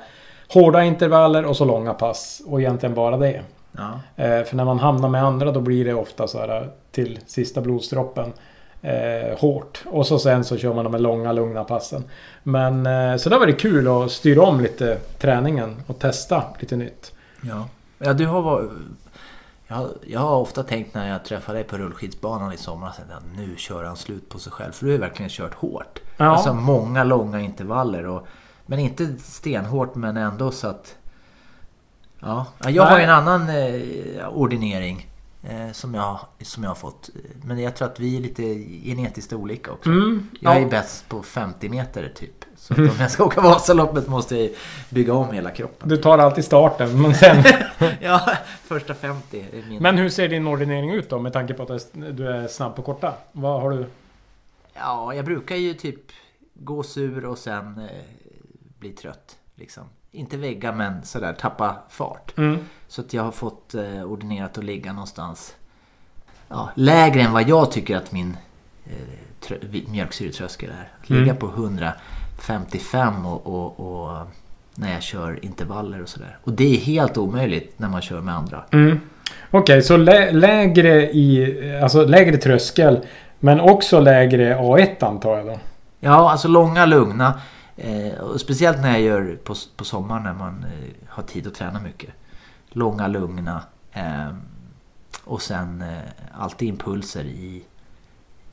hårda 0.53 0.83
intervaller 0.83 1.45
och 1.45 1.57
så 1.57 1.65
långa 1.65 1.93
pass. 1.93 2.41
Och 2.45 2.61
egentligen 2.61 2.95
bara 2.95 3.17
det. 3.17 3.41
Ja. 3.71 3.99
Eh, 4.15 4.43
för 4.43 4.55
när 4.55 4.65
man 4.65 4.79
hamnar 4.79 5.09
med 5.09 5.23
andra 5.23 5.51
då 5.51 5.61
blir 5.61 5.85
det 5.85 5.93
ofta 5.93 6.27
så 6.27 6.39
här 6.39 6.61
eh, 6.61 6.67
till 6.91 7.19
sista 7.25 7.61
blodsdroppen. 7.61 8.33
Eh, 8.81 9.39
hårt. 9.39 9.83
Och 9.85 10.07
så 10.07 10.19
sen 10.19 10.43
så 10.43 10.57
kör 10.57 10.73
man 10.73 10.83
de 10.83 10.93
här 10.93 11.01
långa 11.01 11.31
lugna 11.31 11.63
passen. 11.63 12.03
Men 12.43 13.19
så 13.19 13.29
där 13.29 13.39
var 13.39 13.45
det 13.45 13.53
kul 13.53 13.87
att 13.87 14.11
styra 14.11 14.41
om 14.41 14.59
lite 14.59 14.97
träningen 15.17 15.75
och 15.87 15.99
testa 15.99 16.43
lite 16.59 16.75
nytt. 16.75 17.13
Ja. 17.41 17.67
ja, 17.97 18.13
du 18.13 18.25
har 18.25 18.41
varit... 18.41 18.69
Jag 19.71 19.75
har, 19.75 19.89
jag 20.07 20.19
har 20.19 20.37
ofta 20.37 20.63
tänkt 20.63 20.93
när 20.93 21.09
jag 21.09 21.25
träffade 21.25 21.57
dig 21.57 21.67
på 21.67 21.77
rullskidsbanan 21.77 22.53
i 22.53 22.57
somras 22.57 22.99
att 22.99 23.23
nu 23.35 23.55
kör 23.57 23.83
han 23.83 23.95
slut 23.97 24.29
på 24.29 24.39
sig 24.39 24.51
själv. 24.51 24.71
För 24.71 24.85
du 24.85 24.91
har 24.91 24.99
verkligen 24.99 25.29
kört 25.29 25.53
hårt. 25.53 25.99
Ja. 26.17 26.25
Alltså 26.25 26.53
många 26.53 27.03
långa 27.03 27.39
intervaller. 27.39 28.05
Och, 28.05 28.27
men 28.65 28.79
inte 28.79 29.17
stenhårt 29.17 29.95
men 29.95 30.17
ändå 30.17 30.51
så 30.51 30.67
att... 30.67 30.95
Ja, 32.19 32.45
Ja, 32.63 32.69
jag 32.69 32.83
har 32.83 32.97
ju 32.97 33.03
en 33.03 33.09
annan 33.09 33.49
eh, 33.49 34.27
ordinering. 34.27 35.07
Eh, 35.43 35.71
som, 35.71 35.93
jag, 35.93 36.19
som 36.41 36.63
jag 36.63 36.69
har 36.69 36.75
fått. 36.75 37.09
Men 37.43 37.59
jag 37.59 37.75
tror 37.75 37.87
att 37.87 37.99
vi 37.99 38.17
är 38.17 38.21
lite 38.21 38.43
genetiskt 38.83 39.33
olika 39.33 39.71
också. 39.71 39.89
Mm, 39.89 40.27
Jag 40.39 40.57
är 40.57 40.69
bäst 40.69 41.09
på 41.09 41.23
50 41.23 41.69
meter 41.69 42.11
typ. 42.15 42.45
Så 42.57 42.73
att 42.73 42.79
om 42.79 42.91
jag 42.99 43.11
ska 43.11 43.25
åka 43.25 43.41
Vasaloppet 43.41 44.07
måste 44.07 44.37
jag 44.37 44.49
bygga 44.89 45.13
om 45.13 45.33
hela 45.33 45.51
kroppen. 45.51 45.89
Du 45.89 45.97
tar 45.97 46.17
alltid 46.17 46.45
starten 46.45 47.01
men 47.01 47.15
sen... 47.15 47.43
Ja, 48.01 48.31
första 48.63 48.93
50 48.93 49.39
är 49.53 49.69
min. 49.69 49.81
men 49.83 49.97
hur 49.97 50.09
ser 50.09 50.27
din 50.27 50.47
ordinering 50.47 50.91
ut 50.91 51.09
då 51.09 51.19
med 51.19 51.33
tanke 51.33 51.53
på 51.53 51.63
att 51.63 51.89
du 51.93 52.27
är 52.27 52.47
snabb 52.47 52.75
på 52.75 52.81
korta? 52.81 53.13
Vad 53.31 53.61
har 53.61 53.69
du? 53.71 53.85
Ja, 54.73 55.13
jag 55.13 55.25
brukar 55.25 55.55
ju 55.55 55.73
typ 55.73 56.01
gå 56.53 56.83
sur 56.83 57.25
och 57.25 57.37
sen 57.37 57.79
eh, 57.79 57.85
bli 58.79 58.89
trött. 58.89 59.37
Liksom. 59.55 59.83
Inte 60.11 60.37
vägga 60.37 60.71
men 60.71 61.03
sådär 61.03 61.33
tappa 61.33 61.75
fart. 61.89 62.37
Mm. 62.37 62.57
Så 62.87 63.01
att 63.01 63.13
jag 63.13 63.23
har 63.23 63.31
fått 63.31 63.73
eh, 63.75 64.03
ordinerat 64.03 64.57
att 64.57 64.63
ligga 64.63 64.93
någonstans 64.93 65.55
ja, 66.47 66.69
lägre 66.75 67.21
än 67.21 67.33
vad 67.33 67.49
jag 67.49 67.71
tycker 67.71 67.97
att 67.97 68.11
min 68.11 68.37
eh, 68.85 69.55
mjölksyretröskel 69.91 70.69
är. 70.69 70.91
Att 71.01 71.09
ligga 71.09 71.23
Mm. 71.23 71.37
på 71.37 71.47
155 71.47 73.25
och, 73.25 73.47
och, 73.47 73.79
och 73.79 74.27
när 74.75 74.93
jag 74.93 75.01
kör 75.03 75.45
intervaller 75.45 76.01
och 76.01 76.09
sådär. 76.09 76.37
Och 76.43 76.53
det 76.53 76.75
är 76.75 76.77
helt 76.77 77.17
omöjligt 77.17 77.79
när 77.79 77.89
man 77.89 78.01
kör 78.01 78.21
med 78.21 78.35
andra. 78.35 78.63
Mm. 78.71 78.99
Okej, 79.51 79.81
så 79.81 79.97
lä 79.97 80.31
lägre 80.31 81.11
i... 81.11 81.79
Alltså 81.83 82.05
lägre 82.05 82.37
tröskel. 82.37 83.05
Men 83.39 83.59
också 83.59 83.99
lägre 83.99 84.55
A1 84.57 85.05
antar 85.05 85.37
jag 85.37 85.45
då? 85.45 85.59
Ja, 85.99 86.31
alltså 86.31 86.47
långa, 86.47 86.85
lugna. 86.85 87.39
Eh, 87.81 88.19
och 88.19 88.41
speciellt 88.41 88.81
när 88.81 88.91
jag 88.91 89.01
gör 89.01 89.37
på, 89.43 89.55
på 89.75 89.85
sommaren 89.85 90.23
när 90.23 90.33
man 90.33 90.63
eh, 90.63 90.95
har 91.07 91.23
tid 91.23 91.47
att 91.47 91.55
träna 91.55 91.79
mycket. 91.79 92.09
Långa, 92.69 93.07
lugna. 93.07 93.61
Eh, 93.93 94.29
och 95.23 95.41
sen 95.41 95.81
eh, 95.81 95.97
alltid 96.37 96.67
impulser 96.67 97.23
i, 97.23 97.63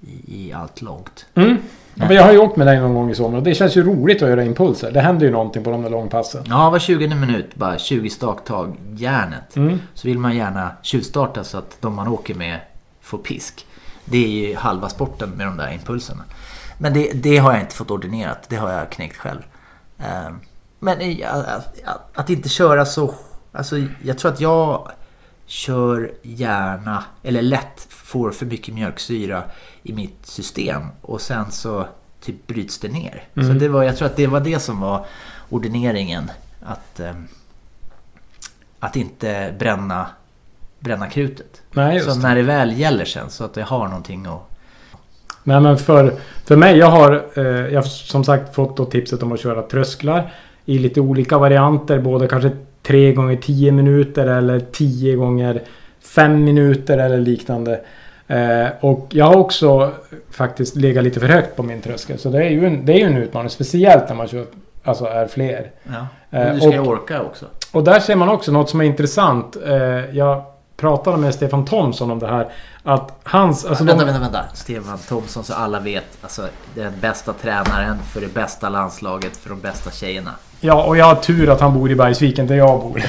i, 0.01 0.47
i 0.47 0.53
allt 0.53 0.83
långt. 0.83 1.27
Mm. 1.35 1.57
Ja, 1.95 2.07
men 2.07 2.17
jag 2.17 2.23
har 2.23 2.33
ju 2.33 2.39
åkt 2.39 2.57
med 2.57 2.67
dig 2.67 2.81
någon 2.81 2.95
gång 2.95 3.11
i 3.11 3.15
sommar 3.15 3.39
och 3.39 3.45
det 3.45 3.55
känns 3.55 3.77
ju 3.77 3.83
roligt 3.83 4.23
att 4.23 4.29
göra 4.29 4.45
impulser. 4.45 4.91
Det 4.93 5.01
händer 5.01 5.27
ju 5.27 5.33
någonting 5.33 5.65
på 5.65 5.71
de 5.71 5.83
där 5.83 5.91
långpassen. 5.91 6.45
Ja, 6.47 6.71
var 6.71 6.79
20 6.79 7.15
minut, 7.15 7.55
bara 7.55 7.79
20 7.79 8.11
staktag, 8.11 8.77
järnet. 8.95 9.57
Mm. 9.57 9.79
Så 9.95 10.09
vill 10.09 10.19
man 10.19 10.37
gärna 10.37 10.71
tjuvstarta 10.83 11.45
så 11.45 11.59
att 11.59 11.77
de 11.81 11.95
man 11.95 12.09
åker 12.09 12.35
med 12.35 12.61
får 13.01 13.19
pisk. 13.19 13.67
Det 14.05 14.25
är 14.25 14.29
ju 14.29 14.57
halva 14.57 14.89
sporten 14.89 15.31
med 15.31 15.47
de 15.47 15.57
där 15.57 15.73
impulserna. 15.73 16.23
Men 16.79 16.93
det, 16.93 17.13
det 17.13 17.39
har 17.39 17.53
jag 17.53 17.61
inte 17.61 17.75
fått 17.75 17.91
ordinerat, 17.91 18.49
det 18.49 18.57
har 18.57 18.73
jag 18.73 18.91
knäckt 18.91 19.17
själv. 19.17 19.41
Eh, 19.99 20.31
Men 20.79 20.99
att, 22.15 22.31
inte 22.31 22.49
köra 22.49 22.85
så... 22.87 23.15
Alltså 23.53 23.77
jag 24.03 24.19
tror 24.19 24.33
att 24.33 24.41
jag 24.41 24.91
kör 25.47 26.13
gärna, 26.23 27.05
eller 27.23 27.43
lätt 27.43 27.87
får 27.89 28.31
för 28.31 28.47
mycket 28.47 28.75
mjölksyra 28.75 29.43
i 29.83 29.93
mitt 29.93 30.27
system. 30.27 30.83
Och 31.01 31.21
sen 31.21 31.53
så 31.53 31.87
typ 32.21 32.47
bryts 32.47 32.79
det 32.79 32.89
ner. 32.89 33.25
Mm. 33.35 33.49
Så 33.49 33.59
det 33.59 33.69
var, 33.69 33.83
jag 33.83 33.97
tror 33.97 34.07
att 34.07 34.17
det 34.17 34.27
var 34.27 34.41
det 34.41 34.61
som 34.61 34.81
var 34.81 35.07
ordineringen. 35.49 36.31
Att, 36.65 37.01
eh, 37.01 37.15
att 38.81 38.97
inte 38.97 39.55
bränna, 39.59 40.07
bränna 40.79 41.11
krutet. 41.11 41.63
Nej, 41.73 42.01
Så 42.01 42.15
när 42.15 42.37
det 42.37 42.43
väl 42.43 42.79
gäller 42.79 43.05
sen 43.05 43.31
så 43.31 43.45
att 43.45 43.57
jag 43.57 43.67
har 43.67 43.89
någonting 43.89 44.27
att... 44.27 44.56
Nej 45.49 45.61
men 45.61 45.77
för, 45.79 46.13
för 46.45 46.57
mig, 46.57 46.77
jag 46.79 46.87
har 46.87 47.23
eh, 47.35 47.45
jag 47.45 47.77
har 47.81 47.83
som 47.89 48.25
sagt 48.25 48.55
fått 48.55 48.77
då 48.77 48.85
tipset 48.85 49.23
om 49.23 49.33
att 49.33 49.41
köra 49.41 49.63
trösklar 49.63 50.33
i 50.65 50.79
lite 50.79 51.01
olika 51.01 51.39
varianter. 51.39 51.99
Både 51.99 52.29
kanske 52.29 52.51
3 52.83 53.13
gånger 53.13 53.37
10 53.37 53.73
minuter 53.73 54.27
eller 54.27 54.61
10 54.61 55.17
gånger 55.17 55.63
5 56.01 56.45
minuter 56.45 56.99
eller 56.99 57.19
liknande. 57.19 57.81
Eh, 58.27 58.67
och 58.81 59.07
jag 59.11 59.25
har 59.25 59.37
också 59.37 59.91
faktiskt 60.31 60.77
legat 60.77 61.05
lite 61.05 61.21
för 61.21 61.29
högt 61.29 61.57
på 61.57 61.63
min 61.63 61.81
tröskel. 61.83 62.19
Så 62.19 62.29
det 62.29 62.39
är 62.45 62.51
ju 62.51 62.67
en, 62.67 62.87
det 62.87 62.93
är 62.93 62.99
ju 62.99 63.05
en 63.05 63.17
utmaning. 63.17 63.51
Speciellt 63.51 64.09
när 64.09 64.17
man 64.17 64.29
kör, 64.29 64.45
alltså 64.85 65.05
är 65.05 65.27
fler. 65.27 65.71
Ja. 65.85 66.07
Eh, 66.39 66.55
du 66.55 66.61
ska 66.61 66.71
ju 66.73 66.79
och- 66.79 66.87
orka 66.89 67.23
också. 67.23 67.47
Och 67.73 67.85
där 67.85 68.01
ser 68.01 68.17
man 68.17 68.29
också 68.29 68.53
något 68.53 68.71
som 68.71 68.81
är 68.81 68.85
intressant. 68.85 69.57
Eh, 69.67 70.17
jag 70.17 70.43
pratade 70.77 71.17
med 71.17 71.35
Stefan 71.35 71.65
Thomsson 71.65 72.11
om 72.11 72.19
det 72.19 72.27
här. 72.27 72.49
Att 72.83 73.21
hans... 73.23 73.65
Alltså 73.65 73.85
vänta, 73.85 74.05
de, 74.05 74.13
vänta, 74.13 74.21
vänta. 74.21 74.45
Stefan 74.55 74.99
Thomsson 74.99 75.45
så 75.45 75.55
alla 75.55 75.81
vet. 75.81 76.19
Alltså 76.23 76.49
den 76.75 76.93
bästa 77.01 77.33
tränaren 77.33 77.99
för 77.99 78.21
det 78.21 78.35
bästa 78.35 78.69
landslaget 78.69 79.37
för 79.37 79.51
de 79.51 79.61
bästa 79.61 79.91
tjejerna. 79.91 80.31
Ja, 80.61 80.85
och 80.85 80.97
jag 80.97 81.07
har 81.07 81.15
tur 81.15 81.51
att 81.51 81.61
han 81.61 81.75
bor 81.75 81.91
i 81.91 81.95
Bergsviken 81.95 82.47
där 82.47 82.55
jag 82.55 82.81
bor. 82.81 83.03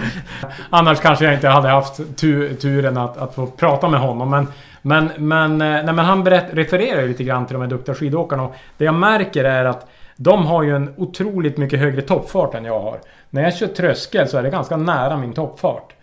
Annars 0.70 1.00
kanske 1.00 1.24
jag 1.24 1.34
inte 1.34 1.48
hade 1.48 1.68
haft 1.68 2.00
tu, 2.16 2.54
turen 2.54 2.96
att, 2.96 3.16
att 3.16 3.34
få 3.34 3.46
prata 3.46 3.88
med 3.88 4.00
honom. 4.00 4.30
Men, 4.30 4.46
men, 4.82 5.10
men, 5.16 5.52
eh, 5.52 5.84
nej, 5.84 5.94
men 5.94 5.98
han 5.98 6.24
berätt, 6.24 6.46
refererar 6.52 7.02
ju 7.02 7.08
lite 7.08 7.24
grann 7.24 7.46
till 7.46 7.54
de 7.54 7.62
här 7.62 7.68
duktiga 7.68 7.94
skidåkarna. 7.94 8.42
Och 8.42 8.54
det 8.76 8.84
jag 8.84 8.94
märker 8.94 9.44
är 9.44 9.64
att 9.64 9.88
de 10.16 10.46
har 10.46 10.62
ju 10.62 10.76
en 10.76 10.94
otroligt 10.96 11.56
mycket 11.56 11.78
högre 11.78 12.02
toppfart 12.02 12.54
än 12.54 12.64
jag 12.64 12.80
har. 12.80 13.00
När 13.30 13.42
jag 13.42 13.56
kör 13.56 13.66
tröskel 13.66 14.28
så 14.28 14.38
är 14.38 14.42
det 14.42 14.50
ganska 14.50 14.76
nära 14.76 15.16
min 15.16 15.32
toppfart. 15.32 15.94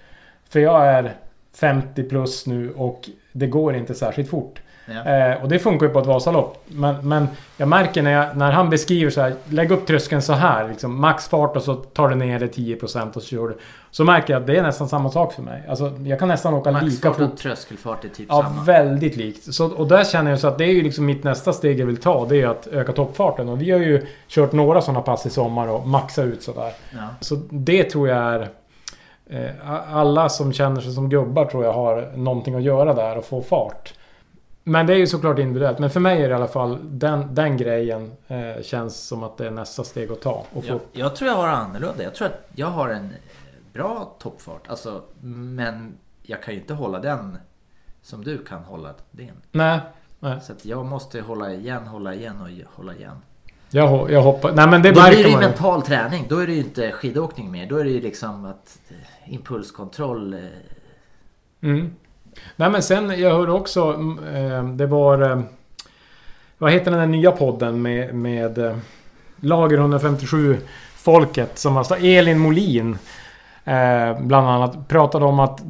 För 0.56 0.60
jag 0.60 0.86
är 0.88 1.14
50 1.56 2.04
plus 2.04 2.46
nu 2.48 2.74
och 2.78 3.10
det 3.32 3.48
går 3.48 3.76
inte 3.76 3.94
särskilt 3.94 4.30
fort. 4.30 4.62
Ja. 4.86 5.12
Eh, 5.12 5.44
och 5.44 5.50
det 5.50 5.60
funkar 5.60 5.86
ju 5.86 5.92
på 5.94 6.00
ett 6.00 6.06
Vasalopp. 6.06 6.58
Men, 6.68 7.08
men 7.10 7.28
jag 7.58 7.68
märker 7.68 8.02
när, 8.02 8.12
jag, 8.12 8.38
när 8.38 8.52
han 8.52 8.70
beskriver 8.70 9.12
så 9.12 9.22
här. 9.22 9.34
Lägg 9.50 9.72
upp 9.72 9.88
tröskeln 9.88 10.22
så 10.22 10.34
här. 10.34 10.68
Liksom, 10.70 11.02
maxfart 11.02 11.56
och 11.56 11.64
så 11.64 11.74
tar 11.76 12.10
du 12.10 12.16
ner 12.16 12.40
det 12.40 12.56
10% 12.56 13.08
och 13.08 13.14
så 13.24 13.28
kör 13.30 13.48
du. 13.48 13.58
Så 13.92 14.04
märker 14.04 14.34
jag 14.34 14.40
att 14.40 14.48
det 14.48 14.58
är 14.58 14.64
nästan 14.64 14.90
samma 14.90 15.12
sak 15.12 15.34
för 15.34 15.42
mig. 15.42 15.64
Alltså, 15.70 15.94
jag 16.06 16.20
kan 16.20 16.28
nästan 16.28 16.54
åka 16.54 16.72
lika 16.72 16.86
Maxfart 16.86 17.16
fort. 17.16 17.34
och 17.34 17.38
tröskelfart 17.38 18.06
är 18.06 18.10
typ 18.10 18.26
Ja, 18.30 18.42
samma. 18.44 18.64
väldigt 18.64 19.16
likt. 19.16 19.54
Så, 19.54 19.66
och 19.66 19.88
där 19.88 20.04
känner 20.04 20.32
jag 20.32 20.40
så 20.40 20.48
att 20.48 20.58
det 20.58 20.66
är 20.66 20.72
ju 20.74 20.82
liksom 20.84 21.06
mitt 21.06 21.24
nästa 21.24 21.54
steg 21.54 21.80
jag 21.80 21.86
vill 21.86 21.98
ta. 21.98 22.26
Det 22.26 22.42
är 22.42 22.48
att 22.48 22.68
öka 22.68 22.92
toppfarten. 22.94 23.50
Och 23.50 23.62
vi 23.62 23.72
har 23.72 23.80
ju 23.80 24.06
kört 24.28 24.52
några 24.52 24.82
sådana 24.82 25.02
pass 25.02 25.26
i 25.26 25.30
sommar 25.30 25.68
och 25.68 25.88
maxa 25.88 26.24
ut 26.24 26.44
sådär. 26.44 26.72
Ja. 26.92 27.00
Så 27.20 27.36
det 27.50 27.84
tror 27.84 28.10
jag 28.10 28.18
är... 28.18 28.50
Eh, 29.30 29.96
alla 29.96 30.30
som 30.30 30.54
känner 30.54 30.82
sig 30.82 30.92
som 30.92 31.10
gubbar 31.10 31.46
tror 31.46 31.66
jag 31.66 31.74
har 31.74 32.12
någonting 32.16 32.56
att 32.56 32.64
göra 32.64 32.94
där 32.94 33.18
och 33.18 33.26
få 33.26 33.42
fart. 33.42 33.94
Men 34.64 34.88
det 34.88 34.94
är 34.94 34.98
ju 34.98 35.08
såklart 35.08 35.40
individuellt. 35.40 35.80
Men 35.80 35.90
för 35.90 36.00
mig 36.00 36.18
är 36.24 36.28
det 36.28 36.32
i 36.32 36.36
alla 36.36 36.48
fall 36.48 36.78
den, 36.82 37.36
den 37.36 37.58
grejen 37.58 38.12
eh, 38.28 38.62
känns 38.62 39.08
som 39.08 39.24
att 39.24 39.38
det 39.38 39.48
är 39.48 39.52
nästa 39.52 39.84
steg 39.84 40.12
att 40.12 40.22
ta. 40.22 40.46
Och 40.54 40.64
få, 40.66 40.70
Jag, 40.70 40.80
jag 40.92 41.16
tror 41.16 41.30
jag 41.30 41.38
har 41.38 41.48
annorlunda. 41.48 42.04
Jag 42.04 42.16
tror 42.16 42.28
att 42.28 42.48
jag 42.56 42.68
har 42.68 42.90
en 42.90 43.14
bra 43.74 44.16
toppfart. 44.20 44.68
Alltså, 44.68 45.02
men 45.22 45.98
jag 46.24 46.44
kan 46.44 46.54
ju 46.54 46.60
inte 46.60 46.74
hålla 46.74 47.00
den 47.00 47.38
som 48.02 48.24
du 48.24 48.44
kan 48.44 48.64
hålla 48.64 48.94
din. 49.12 49.34
Nej, 49.52 49.80
nej. 50.20 50.42
Så 50.42 50.54
jag 50.62 50.86
måste 50.86 51.22
hålla 51.22 51.54
igen, 51.54 51.88
hålla 51.88 52.14
igen 52.14 52.42
och 52.42 52.76
hålla 52.76 52.96
igen. 52.96 53.22
Jag, 53.70 54.12
jag 54.12 54.22
hoppar... 54.22 54.52
Nej 54.52 54.68
men 54.68 54.82
det 54.82 54.92
Då 54.92 55.02
blir 55.02 55.24
det 55.24 55.30
ju 55.30 55.38
mental 55.38 55.82
träning. 55.82 56.26
Då 56.30 56.40
är 56.40 56.48
det 56.48 56.54
ju 56.54 56.60
inte 56.60 56.92
skidåkning 56.92 57.52
mer. 57.52 57.70
Då 57.70 57.78
är 57.78 57.84
det 57.84 57.90
ju 57.90 58.02
liksom 58.02 58.46
att 58.46 58.80
eh, 58.90 59.34
impulskontroll. 59.34 60.34
eh, 60.34 60.40
Mm. 61.64 61.92
Nej 62.56 62.70
men 62.70 62.84
sen, 62.84 63.20
jag 63.20 63.36
hörde 63.36 63.52
också... 63.52 63.84
mm, 63.84 64.36
Eh, 64.36 64.64
det 64.76 64.86
var... 64.86 65.44
Vad 66.58 66.72
heter 66.72 66.92
den 66.92 67.00
där 67.00 67.08
nya 67.08 67.32
podden 67.32 67.82
med... 67.82 68.16
med 68.16 68.80
Lager 69.42 69.78
157 69.78 70.58
folket 70.96 71.60
som 71.60 71.78
alltså 71.78 71.96
Elin 71.96 72.40
Molin 72.40 72.98
bland 74.20 74.48
annat 74.50 74.88
pratade 74.88 75.26
om 75.26 75.40
att 75.40 75.62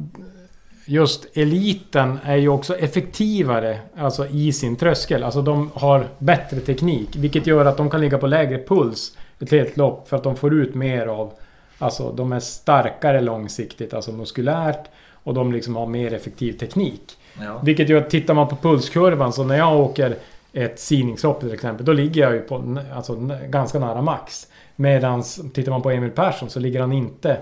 just 0.88 1.36
eliten 1.36 2.18
är 2.24 2.36
ju 2.36 2.48
också 2.48 2.76
effektivare 2.76 3.78
alltså 3.96 4.26
i 4.26 4.52
sin 4.52 4.76
tröskel. 4.76 5.22
Alltså 5.22 5.42
de 5.42 5.70
har 5.74 6.06
bättre 6.18 6.60
teknik. 6.60 7.16
Vilket 7.16 7.46
gör 7.46 7.64
att 7.64 7.76
de 7.76 7.90
kan 7.90 8.00
ligga 8.00 8.18
på 8.18 8.26
lägre 8.26 8.58
puls 8.58 9.16
ett 9.38 9.50
helt 9.50 9.76
lopp 9.76 10.08
för 10.08 10.16
att 10.16 10.22
de 10.22 10.36
får 10.36 10.54
ut 10.54 10.74
mer 10.74 11.06
av... 11.06 11.32
Alltså 11.78 12.12
de 12.12 12.32
är 12.32 12.40
starkare 12.40 13.20
långsiktigt, 13.20 13.94
alltså 13.94 14.12
muskulärt. 14.12 14.88
Och 15.12 15.34
de 15.34 15.52
liksom 15.52 15.76
har 15.76 15.86
mer 15.86 16.14
effektiv 16.14 16.52
teknik. 16.52 17.18
Ja. 17.40 17.60
Vilket 17.62 17.88
gör 17.88 18.02
att 18.02 18.10
tittar 18.10 18.34
man 18.34 18.48
på 18.48 18.56
pulskurvan 18.56 19.32
så 19.32 19.44
när 19.44 19.56
jag 19.56 19.80
åker 19.80 20.16
ett 20.52 20.80
sidningshopp 20.80 21.40
till 21.40 21.54
exempel. 21.54 21.86
Då 21.86 21.92
ligger 21.92 22.22
jag 22.22 22.34
ju 22.34 22.40
på 22.40 22.78
alltså, 22.94 23.16
ganska 23.48 23.78
nära 23.78 24.02
max. 24.02 24.46
Medan 24.76 25.22
tittar 25.54 25.70
man 25.70 25.82
på 25.82 25.90
Emil 25.90 26.10
Persson 26.10 26.50
så 26.50 26.60
ligger 26.60 26.80
han 26.80 26.92
inte 26.92 27.36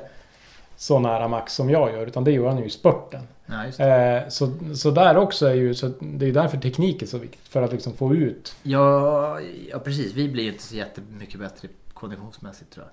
så 0.76 0.98
nära 0.98 1.28
max 1.28 1.54
som 1.54 1.70
jag 1.70 1.92
gör. 1.92 2.06
Utan 2.06 2.24
det 2.24 2.32
gör 2.32 2.48
han 2.48 2.58
ju 2.58 2.64
i 2.64 2.70
spurten. 2.70 3.20
Ja. 3.46 3.84
Eh, 3.86 4.28
så, 4.28 4.52
så 4.74 4.90
där 4.90 5.16
också 5.16 5.46
är 5.46 5.54
ju... 5.54 5.74
Så 5.74 5.90
det 6.00 6.24
är 6.24 6.26
ju 6.26 6.32
därför 6.32 6.56
teknik 6.58 7.02
är 7.02 7.06
så 7.06 7.18
viktigt. 7.18 7.48
För 7.48 7.62
att 7.62 7.72
liksom 7.72 7.92
få 7.94 8.14
ut... 8.14 8.56
Ja, 8.62 9.38
ja, 9.70 9.78
precis. 9.78 10.12
Vi 10.14 10.28
blir 10.28 10.44
ju 10.44 10.50
inte 10.50 10.62
så 10.62 10.74
jättemycket 10.76 11.40
bättre 11.40 11.68
konditionsmässigt 11.94 12.72
tror 12.74 12.86
jag. 12.86 12.92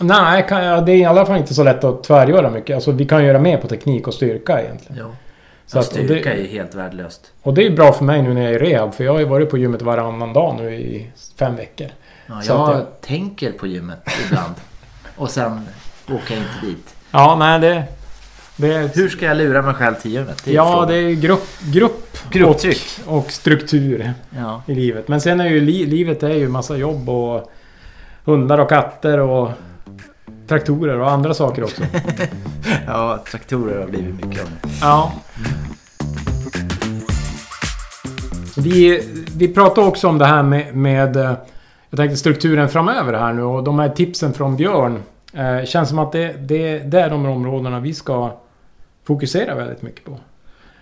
Nej, 0.00 0.46
kan, 0.48 0.84
det 0.84 0.92
är 0.92 0.96
i 0.96 1.04
alla 1.04 1.26
fall 1.26 1.36
inte 1.38 1.54
så 1.54 1.62
lätt 1.64 1.84
att 1.84 2.04
tvärgöra 2.04 2.50
mycket. 2.50 2.74
Alltså 2.74 2.90
vi 2.92 3.04
kan 3.06 3.24
göra 3.24 3.38
mer 3.38 3.56
på 3.58 3.68
teknik 3.68 4.06
och 4.08 4.14
styrka 4.14 4.62
egentligen. 4.62 4.98
Ja. 5.06 5.10
Så 5.66 5.78
att- 5.78 5.84
styrka 5.86 6.30
det- 6.30 6.36
är 6.36 6.40
ju 6.40 6.46
helt 6.46 6.74
värdelöst. 6.74 7.32
Och 7.42 7.54
det 7.54 7.66
är 7.66 7.70
bra 7.70 7.92
för 7.92 8.04
mig 8.04 8.22
nu 8.22 8.34
när 8.34 8.42
jag 8.42 8.54
är 8.54 8.62
i 8.64 8.72
rehab. 8.72 8.94
För 8.94 9.04
jag 9.04 9.12
har 9.12 9.18
ju 9.20 9.24
varit 9.26 9.50
på 9.50 9.58
gymmet 9.58 9.82
varannan 9.82 10.32
dag 10.32 10.56
nu 10.56 10.74
i 10.74 11.10
fem 11.36 11.56
veckor. 11.56 11.86
Ja, 12.26 12.42
jag 12.46 12.74
jag- 12.74 13.00
tänker 13.00 13.52
på 13.52 13.66
gymmet 13.66 13.98
ibland. 14.26 14.54
Och 15.16 15.30
sen 15.30 15.66
åker 16.08 16.34
jag 16.34 16.38
inte 16.42 16.66
dit. 16.66 16.94
Ja, 17.10 17.36
nej 17.38 17.60
det... 17.60 17.84
det 18.60 18.96
Hur 18.96 19.08
ska 19.08 19.26
jag 19.26 19.36
lura 19.36 19.62
mig 19.62 19.74
själv 19.74 19.94
till 19.94 20.10
gymmet? 20.12 20.46
är 20.46 20.52
ja, 20.52 20.84
det 20.88 20.94
är 20.94 21.10
grupp, 21.12 21.46
grupp 21.72 22.06
Grupptryck. 22.30 22.82
och, 23.06 23.18
och 23.18 23.30
struktur 23.30 24.12
Ja. 24.30 24.62
i 24.66 24.74
livet. 24.74 25.08
Men 25.08 25.20
sen 25.20 25.40
är 25.40 25.46
ju 25.48 25.60
li, 25.60 25.86
livet 25.86 26.22
är 26.22 26.28
ju 26.34 26.48
massa 26.48 26.76
jobb 26.76 27.08
och 27.08 27.50
hundar 28.24 28.58
och 28.58 28.68
katter 28.68 29.18
och 29.18 29.50
traktorer 30.48 30.98
och 31.00 31.10
andra 31.10 31.34
saker 31.34 31.64
också. 31.64 31.82
ja, 32.86 33.24
traktorer 33.30 33.80
har 33.80 33.86
blivit 33.86 34.14
mycket 34.26 34.42
av 34.42 34.48
det. 34.62 34.68
Ja. 34.80 35.12
Vi, 38.56 39.02
vi 39.36 39.48
pratade 39.48 39.86
också 39.86 40.08
om 40.08 40.18
det 40.18 40.26
här 40.26 40.42
med, 40.42 40.76
med 40.76 41.16
eh, 41.16 41.32
jag 41.90 41.96
tänkte 41.96 42.16
strukturen 42.16 42.68
framöver 42.68 43.12
här 43.12 43.32
nu 43.32 43.42
och 43.42 43.64
de 43.64 43.78
här 43.78 43.88
tipsen 43.88 44.32
från 44.32 44.56
Björn. 44.56 45.02
Eh, 45.32 45.64
känns 45.66 45.88
som 45.88 45.98
att 45.98 46.12
det, 46.12 46.32
det, 46.32 46.78
det 46.78 47.00
är 47.00 47.10
de 47.10 47.26
områdena 47.26 47.80
vi 47.80 47.94
ska 47.94 48.30
fokusera 49.14 49.54
väldigt 49.54 49.82
mycket 49.82 50.04
på. 50.04 50.18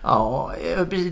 Ja, 0.02 0.52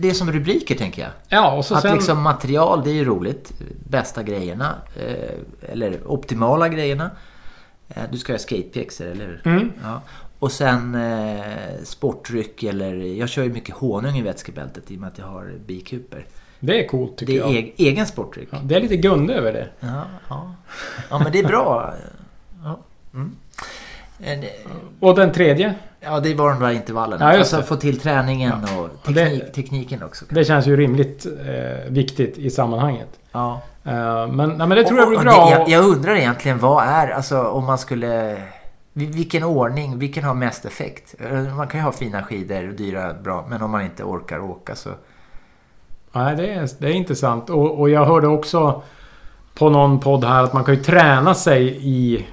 det 0.01 0.09
är 0.09 0.13
som 0.13 0.33
rubriker 0.33 0.75
tänker 0.75 1.03
jag. 1.03 1.11
Ja, 1.29 1.53
och 1.57 1.65
så 1.65 1.75
att 1.75 1.83
sen... 1.83 1.95
liksom 1.95 2.23
material, 2.23 2.83
det 2.85 2.91
är 2.91 2.95
ju 2.95 3.05
roligt. 3.05 3.53
Bästa 3.89 4.23
grejerna. 4.23 4.75
Eh, 4.97 5.73
eller 5.73 5.99
optimala 6.07 6.69
grejerna. 6.69 7.11
Eh, 7.89 8.03
du 8.11 8.19
ska 8.19 8.33
ha 8.33 8.39
skatepjäxor, 8.39 9.07
eller 9.07 9.27
hur? 9.27 9.41
Mm, 9.45 9.73
Ja. 9.83 10.03
Och 10.39 10.53
sen 10.53 10.95
eh, 10.95 11.45
sportdryck 11.85 12.63
eller... 12.63 12.95
Jag 12.95 13.29
kör 13.29 13.43
ju 13.43 13.53
mycket 13.53 13.75
honung 13.75 14.17
i 14.19 14.23
vätskebältet 14.23 14.91
i 14.91 14.97
och 14.97 15.01
med 15.01 15.09
att 15.09 15.19
jag 15.19 15.27
har 15.27 15.53
bikuper. 15.67 16.27
det 16.61 16.85
är 16.85 16.89
coolt 16.89 17.17
tycker 17.17 17.33
Det 17.33 17.39
är 17.39 17.55
jag. 17.55 17.73
egen 17.77 18.07
sportdryck. 18.07 18.49
Ja, 18.53 18.59
det 18.65 18.75
är 18.75 18.81
lite 18.81 18.97
Gunde 18.97 19.35
över 19.35 19.53
det. 19.53 19.69
Ja, 19.81 20.03
ja. 20.29 20.55
ja, 21.11 21.19
men 21.19 21.33
det 21.33 21.39
är 21.39 21.45
bra. 21.49 21.95
Ja, 22.65 22.79
mm. 23.15 23.37
Eh, 24.21 24.45
Och 25.01 25.15
den 25.17 25.33
tredje. 25.33 25.75
Ja 26.07 26.21
det 26.21 26.35
var 26.35 26.51
de 26.51 26.61
där 26.61 26.71
intervallerna. 26.71 27.33
Ja, 27.33 27.39
alltså 27.39 27.57
det. 27.57 27.63
få 27.63 27.77
till 27.77 28.01
träningen 28.01 28.53
och 28.53 28.85
Och 28.85 29.13
det- 29.13 29.25
teknik, 29.25 29.53
tekniken 29.55 30.03
också. 30.03 30.25
Det 30.29 30.45
känns 30.45 30.67
ju 30.67 30.77
rimligt 30.77 31.27
eh, 31.27 31.93
viktigt 31.93 32.39
i 32.39 32.51
sammanhanget. 32.51 33.09
Ja. 33.33 33.61
Eh, 33.85 33.93
men, 34.27 34.49
nej, 34.49 34.57
men 34.59 34.71
det 34.71 34.85
tror 34.85 34.99
jag 34.99 35.09
blir 35.09 35.19
Och- 35.19 35.25
bra. 35.25 35.43
och 35.45 35.51
det- 35.51 35.57
jag, 35.57 35.69
jag 35.69 35.85
undrar 35.85 36.15
egentligen 36.15 36.59
vad 36.59 36.85
är, 36.85 37.09
alltså 37.11 37.43
om 37.43 37.65
man 37.65 37.79
skulle... 37.79 38.37
vil- 38.93 39.13
Vilken 39.13 39.45
ordning, 39.45 39.99
vilken 39.99 40.25
har 40.25 40.35
mest 40.35 40.65
effekt? 40.65 41.15
Eh, 41.19 41.57
Man 41.57 41.67
kan 41.67 41.81
ju 41.81 41.85
ha 41.85 41.93
fina 41.93 42.23
skidor 42.23 42.69
och 42.69 42.75
dyra 42.75 43.15
bra, 43.15 43.47
men 43.49 43.63
om 43.63 43.71
man 43.71 43.83
inte 43.83 44.05
orkar 44.05 44.39
åka 44.41 44.75
så... 44.75 44.91
Nej, 46.13 46.37
det 46.37 46.51
är, 46.55 46.69
det 46.79 46.87
är 46.87 46.93
intressant. 46.93 47.51
Och, 47.51 47.81
och 47.81 47.91
jag 47.91 48.05
hörde 48.05 48.27
också 48.27 48.83
på 49.59 49.71
någon 49.71 50.01
podd 50.01 50.25
här 50.25 50.43
att 50.43 50.53
man 50.53 50.65
kan 50.65 50.75
ju 50.75 50.83
träna 50.83 51.35
sig 51.35 51.79
i 51.81 52.27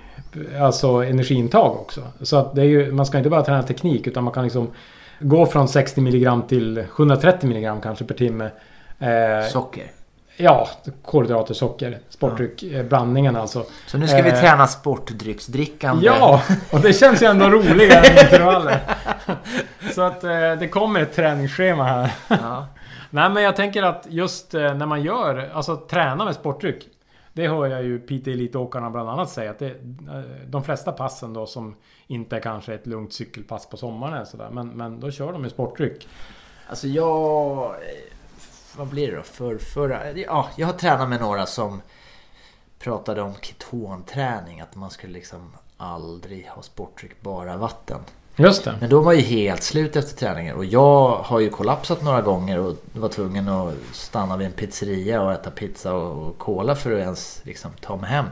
alltså 0.62 0.88
energiintag 0.88 1.72
också. 1.76 2.02
Så 2.22 2.38
att 2.38 2.56
det 2.56 2.62
är 2.62 2.65
ju, 2.65 2.91
man 2.91 3.06
ska 3.06 3.17
inte 3.17 3.30
bara 3.30 3.41
träna 3.43 3.63
teknik 3.63 4.08
utan 4.08 4.24
man 4.24 4.34
kan 4.34 4.43
liksom 4.43 4.72
gå 5.19 5.46
från 5.46 5.67
60 5.67 6.02
mg 6.02 6.41
till 6.48 6.78
130 6.78 7.50
mg 7.50 7.82
kanske 7.84 8.06
per 8.06 8.15
timme. 8.15 8.50
Eh, 9.00 9.48
Socker. 9.52 9.91
ja, 10.38 10.69
kolhydrater, 11.06 11.54
socker, 11.54 11.98
sportdryck, 12.10 12.63
eh, 12.63 12.84
blandningen 12.86 13.36
alltså. 13.36 13.65
Så 13.88 13.98
nu 13.98 14.08
ska 14.08 14.22
vi 14.22 14.30
Eh, 14.30 14.39
träna 14.39 14.67
sportdrycksdrickande. 14.67 16.06
Ja, 16.06 16.41
och 16.72 16.80
det 16.80 16.93
känns 16.93 17.22
ju 17.24 17.28
ändå 17.28 17.50
roligare 17.50 18.06
än 18.08 18.26
intervaller. 18.26 18.80
Så 19.96 20.02
att 20.02 20.24
eh, 20.24 20.30
det 20.60 20.67
kommer 20.72 21.00
ett 21.02 21.15
träningsschema 21.15 21.84
här. 21.84 22.12
Ja. 22.28 22.67
Nej 23.10 23.30
men 23.30 23.43
jag 23.43 23.56
tänker 23.56 23.84
att 23.84 24.06
just 24.10 24.54
eh, 24.54 24.74
när 24.74 24.86
man 24.86 25.02
gör, 25.04 25.50
alltså 25.54 25.76
träna 25.76 26.26
med 26.26 26.36
sportdryck. 26.36 26.88
Det 27.34 27.48
hör 27.48 27.65
jag 27.65 27.84
ju 27.84 28.00
PT 28.00 28.28
Elitåkarna 28.28 28.89
bland 28.89 29.10
annat 29.10 29.30
säga 29.30 29.52
att 29.52 29.60
det, 29.60 29.69
eh, 29.69 30.48
de 30.48 30.63
flesta 30.63 30.91
passen 30.91 31.34
då 31.34 31.46
som 31.46 31.76
inte 32.08 32.36
är 32.36 32.39
kanske 32.39 32.74
ett 32.74 32.88
lugnt 32.88 33.13
cykelpass 33.13 33.69
på 33.69 33.78
sommaren 33.78 34.13
eller 34.13 34.26
sådär. 34.26 34.50
Men, 34.52 34.67
men 34.67 35.00
då 35.00 35.12
kör 35.12 35.32
de 35.32 35.41
med 35.41 35.52
sportdryck. 35.52 36.08
Alltså 36.67 36.88
jag... 36.88 37.65
Eh, 37.65 38.13
vad 38.78 38.88
blir 38.88 39.12
det 39.12 39.17
då? 39.17 39.24
För, 39.24 39.58
förra, 39.58 40.12
ja, 40.12 40.50
jag 40.58 40.67
har 40.67 40.74
tränat 40.74 41.10
med 41.10 41.22
några 41.22 41.46
som 41.46 41.82
pratade 42.80 43.22
om 43.22 43.34
ketonträning. 43.41 44.62
Att 44.62 44.76
man 44.76 44.89
skulle 44.89 45.13
liksom 45.13 45.56
aldrig 45.78 46.48
ha 46.48 46.62
sportdryck, 46.62 47.22
bara 47.22 47.58
vatten. 47.58 48.00
Just 48.36 48.63
det. 48.65 48.76
Men 48.80 48.89
då 48.89 49.02
var 49.02 49.13
ju 49.13 49.22
helt 49.22 49.63
slut 49.63 49.96
efter 49.96 50.17
träningen. 50.17 50.56
Och 50.56 50.65
jag 50.65 51.17
har 51.17 51.39
ju 51.39 51.50
kollapsat 51.50 52.02
några 52.04 52.22
gånger 52.22 52.60
och 52.60 52.76
var 52.93 53.10
tvungen 53.10 53.48
att 53.50 53.74
stanna 53.91 54.38
vid 54.38 54.48
en 54.48 54.54
pizzeria 54.54 55.22
och 55.22 55.32
äta 55.34 55.52
pizza 55.52 55.93
och 55.93 56.38
cola 56.38 56.76
för 56.76 56.91
att 56.93 57.00
ens 57.00 57.41
liksom 57.43 57.72
ta 57.82 57.96
mig 57.98 58.10
hem. 58.10 58.26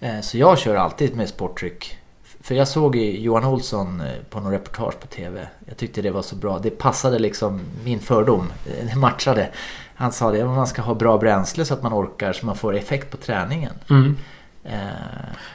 Eh, 0.00 0.20
Så 0.20 0.38
jag 0.38 0.58
kör 0.58 0.74
alltid 0.76 1.16
med 1.16 1.28
sportdryck. 1.28 1.98
För 2.40 2.54
jag 2.54 2.68
såg 2.68 2.96
Johan 2.96 3.44
Olsson 3.44 4.00
eh, 4.00 4.06
på 4.30 4.40
någon 4.40 4.52
reportage 4.52 5.00
på 5.00 5.06
TV. 5.06 5.48
Jag 5.66 5.76
tyckte 5.76 6.02
det 6.02 6.10
var 6.10 6.22
så 6.22 6.36
bra. 6.36 6.58
Det 6.58 6.70
passade 6.70 7.18
liksom 7.18 7.60
min 7.84 8.00
fördom. 8.00 8.52
Eh, 8.66 8.86
Det 8.86 8.96
matchade. 8.96 9.48
Han 9.94 10.12
sa 10.12 10.30
det, 10.30 10.44
man 10.44 10.66
ska 10.66 10.82
ha 10.82 10.94
bra 10.94 11.18
bränsle 11.18 11.64
så 11.64 11.74
att 11.74 11.82
man 11.82 11.92
orkar 11.94 12.32
så 12.32 12.46
man 12.46 12.56
får 12.56 12.76
effekt 12.76 13.10
på 13.10 13.16
träningen. 13.16 13.72
Mm. 13.90 14.16
Eh, 14.64 14.70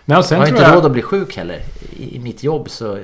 Nej, 0.05 0.17
jag 0.31 0.37
har 0.37 0.47
inte 0.47 0.61
jag... 0.61 0.75
råd 0.75 0.85
att 0.85 0.91
bli 0.91 1.01
sjuk 1.01 1.37
heller. 1.37 1.59
I, 1.97 2.15
i 2.15 2.19
mitt 2.19 2.43
jobb 2.43 2.69
så... 2.69 2.97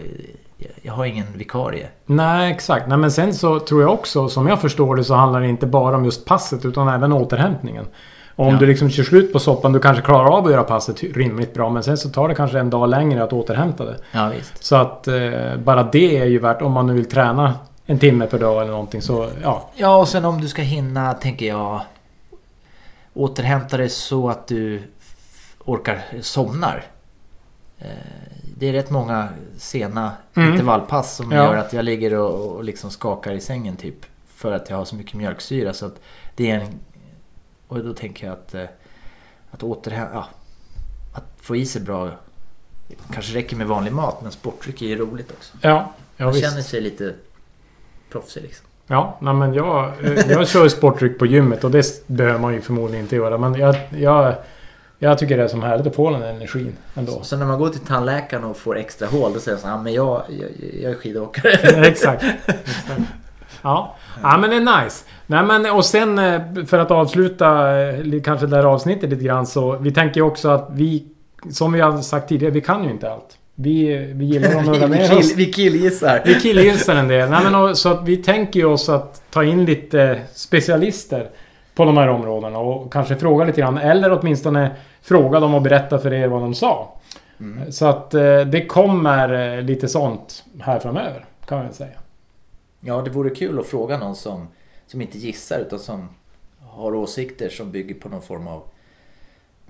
Jag 0.82 0.94
har 0.94 1.06
ingen 1.06 1.26
vikarie. 1.36 1.88
Nej, 2.06 2.52
exakt. 2.52 2.88
Nej, 2.88 2.98
men 2.98 3.12
sen 3.12 3.34
så 3.34 3.60
tror 3.60 3.82
jag 3.82 3.94
också, 3.94 4.30
som 4.30 4.48
jag 4.48 4.62
förstår 4.62 4.96
det, 4.96 5.04
så 5.04 5.14
handlar 5.14 5.42
det 5.42 5.48
inte 5.48 5.66
bara 5.66 5.96
om 5.96 6.06
just 6.06 6.26
passet 6.26 6.66
utan 6.66 6.88
även 6.88 7.14
återhämtningen. 7.14 7.86
Om 8.36 8.48
Ja. 8.54 8.60
du 8.60 8.66
liksom 8.66 8.90
kör 8.90 9.04
slut 9.04 9.34
på 9.34 9.40
soppan, 9.40 9.74
du 9.74 9.80
kanske 9.80 10.04
klarar 10.04 10.38
av 10.38 10.46
att 10.46 10.52
göra 10.52 10.64
passet 10.64 11.04
rimligt 11.04 11.54
bra. 11.54 11.70
Men 11.70 11.84
sen 11.84 11.98
så 11.98 12.10
tar 12.10 12.28
det 12.28 12.36
kanske 12.36 12.60
en 12.60 12.70
dag 12.70 12.90
längre 12.90 13.24
att 13.24 13.34
återhämta 13.34 13.86
det. 13.86 13.98
Ja, 14.12 14.30
visst. 14.38 14.64
Så 14.64 14.76
att 14.76 15.08
eh, 15.08 15.56
bara 15.64 15.84
det 15.84 16.18
är 16.18 16.26
ju 16.26 16.40
värt, 16.40 16.62
om 16.62 16.72
man 16.72 16.88
nu 16.88 16.94
vill 16.94 17.10
träna 17.10 17.54
en 17.86 18.00
timme 18.00 18.26
per 18.26 18.40
dag 18.40 18.62
eller 18.62 18.72
någonting 18.72 19.02
så 19.02 19.30
ja. 19.44 19.70
Ja, 19.76 19.96
och 19.98 20.08
sen 20.08 20.26
om 20.26 20.42
du 20.42 20.48
ska 20.48 20.62
hinna, 20.62 21.14
tänker 21.14 21.46
jag, 21.48 21.82
återhämta 23.14 23.78
dig 23.78 23.90
så 23.90 24.30
att 24.30 24.48
du 24.48 24.82
orkar 25.66 26.02
somnar. 26.22 26.86
Eh, 27.80 27.88
Det 28.58 28.70
är 28.70 28.74
rätt 28.74 28.90
många 28.90 29.30
sena 29.58 30.12
Mm. 30.36 30.52
intervallpass 30.52 31.16
som 31.16 31.32
Ja. 31.32 31.38
gör 31.44 31.56
att 31.58 31.74
jag 31.74 31.86
ligger 31.86 32.14
och, 32.14 32.56
och 32.56 32.64
liksom 32.64 32.92
skakar 32.92 33.32
i 33.34 33.42
sängen 33.42 33.76
typ. 33.76 33.96
För 34.28 34.52
att 34.52 34.70
jag 34.70 34.78
har 34.78 34.86
så 34.86 34.96
mycket 34.96 35.14
mjölksyra 35.14 35.74
så 35.74 35.86
att 35.86 36.00
det 36.36 36.52
är 36.52 36.60
en... 36.60 36.68
Och 37.68 37.84
då 37.84 37.94
tänker 37.94 38.26
jag 38.28 38.34
att, 38.34 38.54
eh, 38.56 38.64
att 39.52 39.64
återhämta... 39.64 40.14
Ja, 40.14 40.28
att 41.14 41.24
få 41.42 41.56
i 41.56 41.66
sig 41.66 41.82
bra... 41.82 42.10
Kanske 43.14 43.36
räcker 43.38 43.56
med 43.56 43.68
vanlig 43.68 43.94
mat 43.94 44.22
men 44.22 44.32
sportdryck 44.32 44.82
är 44.82 44.86
ju 44.86 44.96
roligt 44.98 45.32
också. 45.32 45.58
Ja, 45.62 45.94
ja 46.18 46.26
Man 46.26 46.34
visst. 46.34 46.46
känner 46.50 46.62
sig 46.62 46.82
lite 46.82 47.14
proffsig 48.12 48.42
liksom. 48.44 48.66
Ja, 48.88 49.18
nej, 49.22 49.34
men 49.34 49.54
jag, 49.54 49.94
jag 50.30 50.48
kör 50.48 50.68
sportdryck 50.68 51.20
på 51.20 51.26
gymmet 51.26 51.64
och 51.64 51.72
det 51.72 52.08
behöver 52.08 52.40
man 52.40 52.54
ju 52.54 52.62
förmodligen 52.62 53.06
inte 53.06 53.16
göra. 53.16 53.38
Men 53.38 53.56
jag, 53.56 53.76
jag, 53.98 54.36
jag 55.00 55.18
tycker 55.18 55.38
det 55.38 55.44
är 55.44 55.48
som 55.48 55.64
härligt 55.64 55.88
att 55.88 55.96
få 55.96 56.10
den 56.10 56.24
energin 56.24 56.74
ändå. 56.96 57.20
Så 57.24 57.38
när 57.38 57.46
man 57.46 57.60
går 57.60 57.70
till 57.70 57.80
tandläkaren 57.80 58.44
och 58.44 58.58
får 58.58 58.78
extra 58.78 59.08
hål 59.08 59.34
då 59.34 59.40
säger 59.40 59.56
de 59.58 59.62
så 59.62 59.68
här, 59.68 59.76
"Ja, 59.76 59.82
men 59.82 59.94
jag, 59.94 60.24
jag, 60.30 60.50
jag 60.82 60.92
är 60.92 60.96
skidåkare. 60.96 61.52
Exakt. 61.88 62.26
Ja. 63.62 63.96
ja, 64.24 64.38
men 64.38 64.50
det 64.50 64.56
är 64.56 64.84
nice. 64.84 65.06
Nej, 65.28 65.44
men 65.44 65.66
och 65.66 65.86
sen 65.86 66.20
eh, 66.20 66.42
för 66.68 66.80
att 66.80 66.92
avsluta 66.92 67.80
eh, 67.82 68.22
kanske 68.24 68.48
det 68.48 68.56
här 68.56 68.64
avsnittet 68.64 69.10
lite 69.10 69.24
grann 69.24 69.46
så 69.46 69.78
vi 69.78 69.92
tänker 69.92 70.22
också 70.22 70.50
att 70.50 70.70
vi 70.74 71.06
som 71.52 71.72
vi 71.74 71.80
har 71.80 72.02
sagt 72.02 72.30
tidigare, 72.30 72.54
vi 72.54 72.62
kan 72.62 72.84
ju 72.84 72.90
inte 72.92 73.12
allt. 73.12 73.38
Vi, 73.56 73.98
vi 74.14 74.26
gillar 74.26 74.60
att 74.60 74.66
nörda 74.66 74.88
ner 74.88 75.18
oss. 75.18 75.34
vi 75.36 75.46
killgissar. 75.54 76.22
Vi 76.26 76.40
killgissar 76.40 76.96
en 76.96 77.08
del. 77.08 77.30
Nej, 77.30 77.40
men, 77.44 77.56
och, 77.56 77.78
så 77.78 77.90
att 77.90 78.08
vi 78.08 78.18
tänker 78.18 78.60
ju 78.60 78.66
oss 78.66 78.90
att 78.90 79.22
ta 79.32 79.44
in 79.44 79.66
lite 79.66 80.20
specialister 80.34 81.30
på 81.80 81.86
de 81.86 81.98
här 81.98 82.08
områdena 82.08 82.60
och 82.60 82.94
kanske 82.94 83.16
fråga 83.16 83.46
lite 83.46 83.62
grann. 83.62 83.78
Eller 83.78 84.20
åtminstone 84.20 84.72
fråga 85.02 85.40
dem 85.40 85.54
och 85.54 85.62
berätta 85.62 86.00
för 86.00 86.14
er 86.14 86.28
vad 86.28 86.42
de 86.42 86.56
sa. 86.56 86.94
Mm. 87.40 87.72
Så 87.72 87.86
att 87.86 88.14
eh, 88.14 88.40
det 88.40 88.66
kommer 88.66 89.58
eh, 89.58 89.62
lite 89.62 89.88
sånt 89.88 90.44
här 90.60 90.80
framöver. 90.80 91.26
Kan 91.46 91.58
man 91.58 91.74
säga. 91.74 91.98
Ja, 92.80 93.02
det 93.02 93.10
vore 93.10 93.30
kul 93.30 93.60
att 93.60 93.68
fråga 93.68 93.98
någon 93.98 94.16
som, 94.16 94.48
som 94.88 95.02
inte 95.02 95.18
gissar 95.18 95.60
utan 95.60 95.80
som 95.80 96.10
har 96.70 96.96
åsikter 96.96 97.50
som 97.50 97.72
bygger 97.72 97.96
på 97.96 98.10
någon 98.10 98.22
form 98.22 98.48
av 98.48 98.62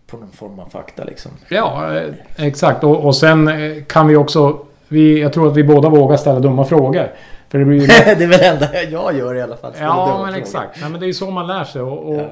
på 0.08 0.18
någon 0.18 0.32
form 0.32 0.60
av 0.60 0.70
fakta 0.70 1.04
liksom. 1.04 1.32
Ja, 1.50 1.98
eh, 1.98 2.14
exakt. 2.38 2.84
Och, 2.84 3.06
och 3.06 3.16
sen 3.16 3.50
kan 3.88 4.08
vi 4.08 4.16
också... 4.16 4.60
Vi, 4.88 5.22
jag 5.22 5.34
tror 5.34 5.48
att 5.48 5.58
vi 5.58 5.64
båda 5.64 5.90
vågar 5.90 6.18
ställa 6.18 6.40
dumma 6.40 6.66
frågor. 6.66 7.12
För 7.50 7.60
det 7.60 7.66
blir 7.66 7.82
ju... 7.82 7.88
det 8.16 8.24
är 8.24 8.28
väl 8.28 8.30
det 8.30 8.48
enda 8.48 8.84
jag 8.84 9.18
gör 9.18 9.36
i 9.36 9.42
alla 9.42 9.58
fall. 9.58 9.74
Ja, 9.80 10.24
men 10.26 10.36
exakt. 10.36 10.82
Nej, 10.82 10.90
men 10.90 11.00
det 11.00 11.06
är 11.06 11.08
ju 11.08 11.14
så 11.14 11.32
man 11.32 11.48
lär 11.48 11.64
sig. 11.64 11.82
Och, 11.82 12.10
och, 12.10 12.16
Ja. 12.16 12.28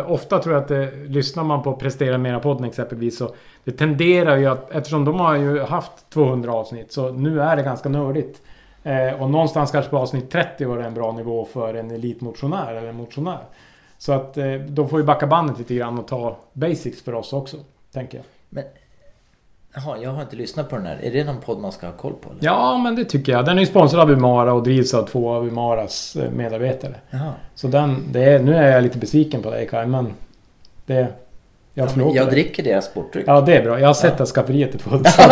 och 0.00 0.14
ofta 0.14 0.38
tror 0.38 0.54
jag 0.54 0.62
att 0.62 0.68
det, 0.68 0.90
lyssnar 1.08 1.44
man 1.44 1.62
på 1.62 1.72
Prestera 1.72 2.18
Mera-podden 2.18 2.64
exempelvis 2.64 3.18
så 3.18 3.34
det 3.64 3.72
tenderar 3.72 4.36
ju 4.36 4.46
att, 4.46 4.70
eftersom 4.70 5.04
de 5.04 5.20
har 5.20 5.34
ju 5.34 5.60
haft 5.62 6.10
200 6.10 6.52
avsnitt, 6.52 6.92
så 6.92 7.12
nu 7.12 7.40
är 7.42 7.56
det 7.56 7.62
ganska 7.62 7.88
nördigt. 7.88 8.42
Eh, 8.82 9.22
och 9.22 9.30
någonstans 9.30 9.70
kanske 9.70 9.90
på 9.90 9.98
avsnitt 9.98 10.30
30 10.30 10.64
var 10.64 10.78
det 10.78 10.84
en 10.84 10.94
bra 10.94 11.12
nivå 11.12 11.44
för 11.52 11.74
en 11.74 11.90
elitmotionär 11.90 12.74
eller 12.74 12.88
en 12.88 12.96
motionär. 12.96 13.38
Så 13.98 14.12
att 14.12 14.36
eh, 14.38 14.54
de 14.54 14.88
får 14.88 15.00
ju 15.00 15.06
backa 15.06 15.26
bandet 15.26 15.58
lite 15.58 15.74
grann 15.74 15.98
och 15.98 16.08
ta 16.08 16.36
basics 16.52 17.02
för 17.02 17.14
oss 17.14 17.32
också, 17.32 17.56
tänker 17.92 18.18
jag. 18.18 18.24
Men, 18.48 18.64
jaha, 19.74 19.98
jag 20.02 20.10
har 20.10 20.22
inte 20.22 20.36
lyssnat 20.36 20.68
på 20.68 20.76
den 20.76 20.86
här. 20.86 20.98
Är 21.02 21.10
det 21.10 21.24
någon 21.24 21.40
podd 21.40 21.58
man 21.58 21.72
ska 21.72 21.86
ha 21.86 21.92
koll 21.92 22.12
på? 22.12 22.30
Eller? 22.30 22.44
Ja, 22.44 22.78
men 22.78 22.96
det 22.96 23.04
tycker 23.04 23.32
jag. 23.32 23.44
Den 23.44 23.56
är 23.56 23.60
ju 23.60 23.66
sponsrad 23.66 24.00
av 24.02 24.10
Umara 24.10 24.52
och 24.52 24.62
drivs 24.62 24.94
av 24.94 25.06
två 25.06 25.30
av 25.30 25.46
Umaras 25.46 26.16
eh, 26.16 26.30
medarbetare. 26.30 26.94
Jaha. 27.10 27.32
Så 27.54 27.68
den, 27.68 28.04
det 28.12 28.24
är, 28.24 28.38
nu 28.38 28.54
är 28.54 28.72
jag 28.72 28.82
lite 28.82 28.98
besviken 28.98 29.42
på 29.42 29.50
dig 29.50 29.68
Kaj, 29.68 29.86
men 29.86 30.12
det... 30.86 30.94
Jag 31.74 31.88
Ja, 31.88 31.92
men 31.96 32.12
jag 32.14 32.30
dricker 32.30 32.62
deras 32.62 32.84
sportdryck. 32.84 33.24
Ja, 33.28 33.40
det 33.40 33.56
är 33.56 33.62
bra. 33.62 33.80
Jag 33.80 33.86
har 33.86 33.94
sett 33.94 34.14
Ja. 34.16 34.22
att 34.22 34.28
skafferiet 34.28 34.74
är 34.74 34.78
fullt. 34.78 35.08
Så, 35.08 35.22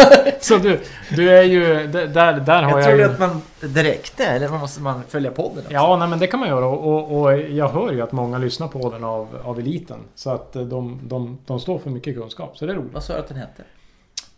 så 0.41 0.57
du, 0.57 0.81
du 1.17 1.31
är 1.31 1.43
ju... 1.43 1.87
Där, 1.87 2.33
där 2.41 2.63
har 2.63 2.71
jag 2.71 2.79
jag, 2.81 2.85
trodde 2.85 3.03
ju... 3.03 3.11
att 3.11 3.19
man 3.19 3.43
direkt 3.61 4.21
eller 4.21 4.49
måste 4.49 4.81
man 4.83 5.03
följa 5.09 5.31
podden 5.31 5.59
också? 5.59 5.73
Ja, 5.73 5.97
nej, 5.97 6.09
men 6.09 6.19
det 6.19 6.27
kan 6.27 6.41
man 6.41 6.49
göra. 6.49 6.67
Och, 6.67 6.95
och, 6.95 7.21
och 7.21 7.39
jag 7.39 7.69
hör 7.69 7.93
ju 7.93 8.03
att 8.03 8.13
många 8.13 8.39
lyssnar 8.39 8.69
på 8.69 8.91
den 8.91 9.05
av, 9.05 9.29
av 9.45 9.59
eliten. 9.59 9.99
Så 10.15 10.31
att 10.31 10.57
eh, 10.57 10.63
de, 10.63 11.01
de, 11.03 11.39
de 11.47 11.61
står 11.61 11.79
för 11.79 11.91
mycket 11.91 12.17
kunskap. 12.17 12.59
Så 12.59 12.67
det 12.67 12.73
är 12.73 12.77
roligt. 12.77 12.95
Vad 12.95 13.03
sa 13.03 13.13
du 13.13 13.19
att 13.19 13.29
den 13.29 13.39
hette? 13.39 13.63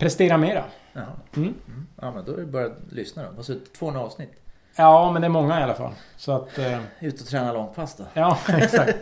Prestera 0.03 0.37
mera. 0.37 0.65
Jaha. 0.93 1.05
Mm. 1.37 1.49
Mm. 1.69 1.87
Ja, 2.01 2.11
men 2.13 2.25
då 2.25 2.33
är 2.33 2.37
det 2.37 2.47
bara 2.47 2.67
att 2.67 2.79
lyssna 2.93 3.23
då. 3.23 3.29
Vad 3.37 3.45
så 3.45 3.55
200 3.79 4.01
avsnitt. 4.01 4.31
Ja, 4.77 5.13
men 5.13 5.23
det 5.23 5.27
är 5.27 5.31
många 5.31 5.61
i 5.61 5.63
alla 5.63 5.75
fall. 5.75 5.93
Så 6.17 6.33
att... 6.33 6.59
Eh, 6.59 6.79
Ut 7.01 7.21
och 7.21 7.27
träna 7.27 7.53
långpass 7.53 7.97
då. 7.97 8.05
ja, 8.15 8.39
exakt. 8.49 8.97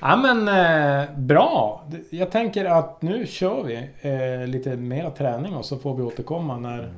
Ja 0.00 0.16
men 0.16 0.48
eh, 0.48 1.10
bra. 1.18 1.84
Jag 2.10 2.30
tänker 2.30 2.64
att 2.64 3.02
nu 3.02 3.26
kör 3.26 3.62
vi 3.62 3.90
eh, 4.00 4.46
lite 4.46 4.76
mera 4.76 5.10
träning 5.10 5.56
och 5.56 5.64
så 5.64 5.78
får 5.78 5.96
vi 5.96 6.02
återkomma 6.02 6.58
när, 6.58 6.92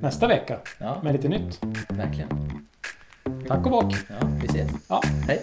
nästa 0.00 0.26
vecka 0.28 0.58
Ja, 0.78 0.96
med 1.02 1.12
lite 1.12 1.28
nytt. 1.28 1.60
verkligen. 1.88 2.28
Tack 3.48 3.64
och 3.66 3.70
bock. 3.70 3.94
Ja, 4.08 4.28
vi 4.40 4.46
ses. 4.46 4.70
Ja. 4.88 5.02
Hej. 5.28 5.42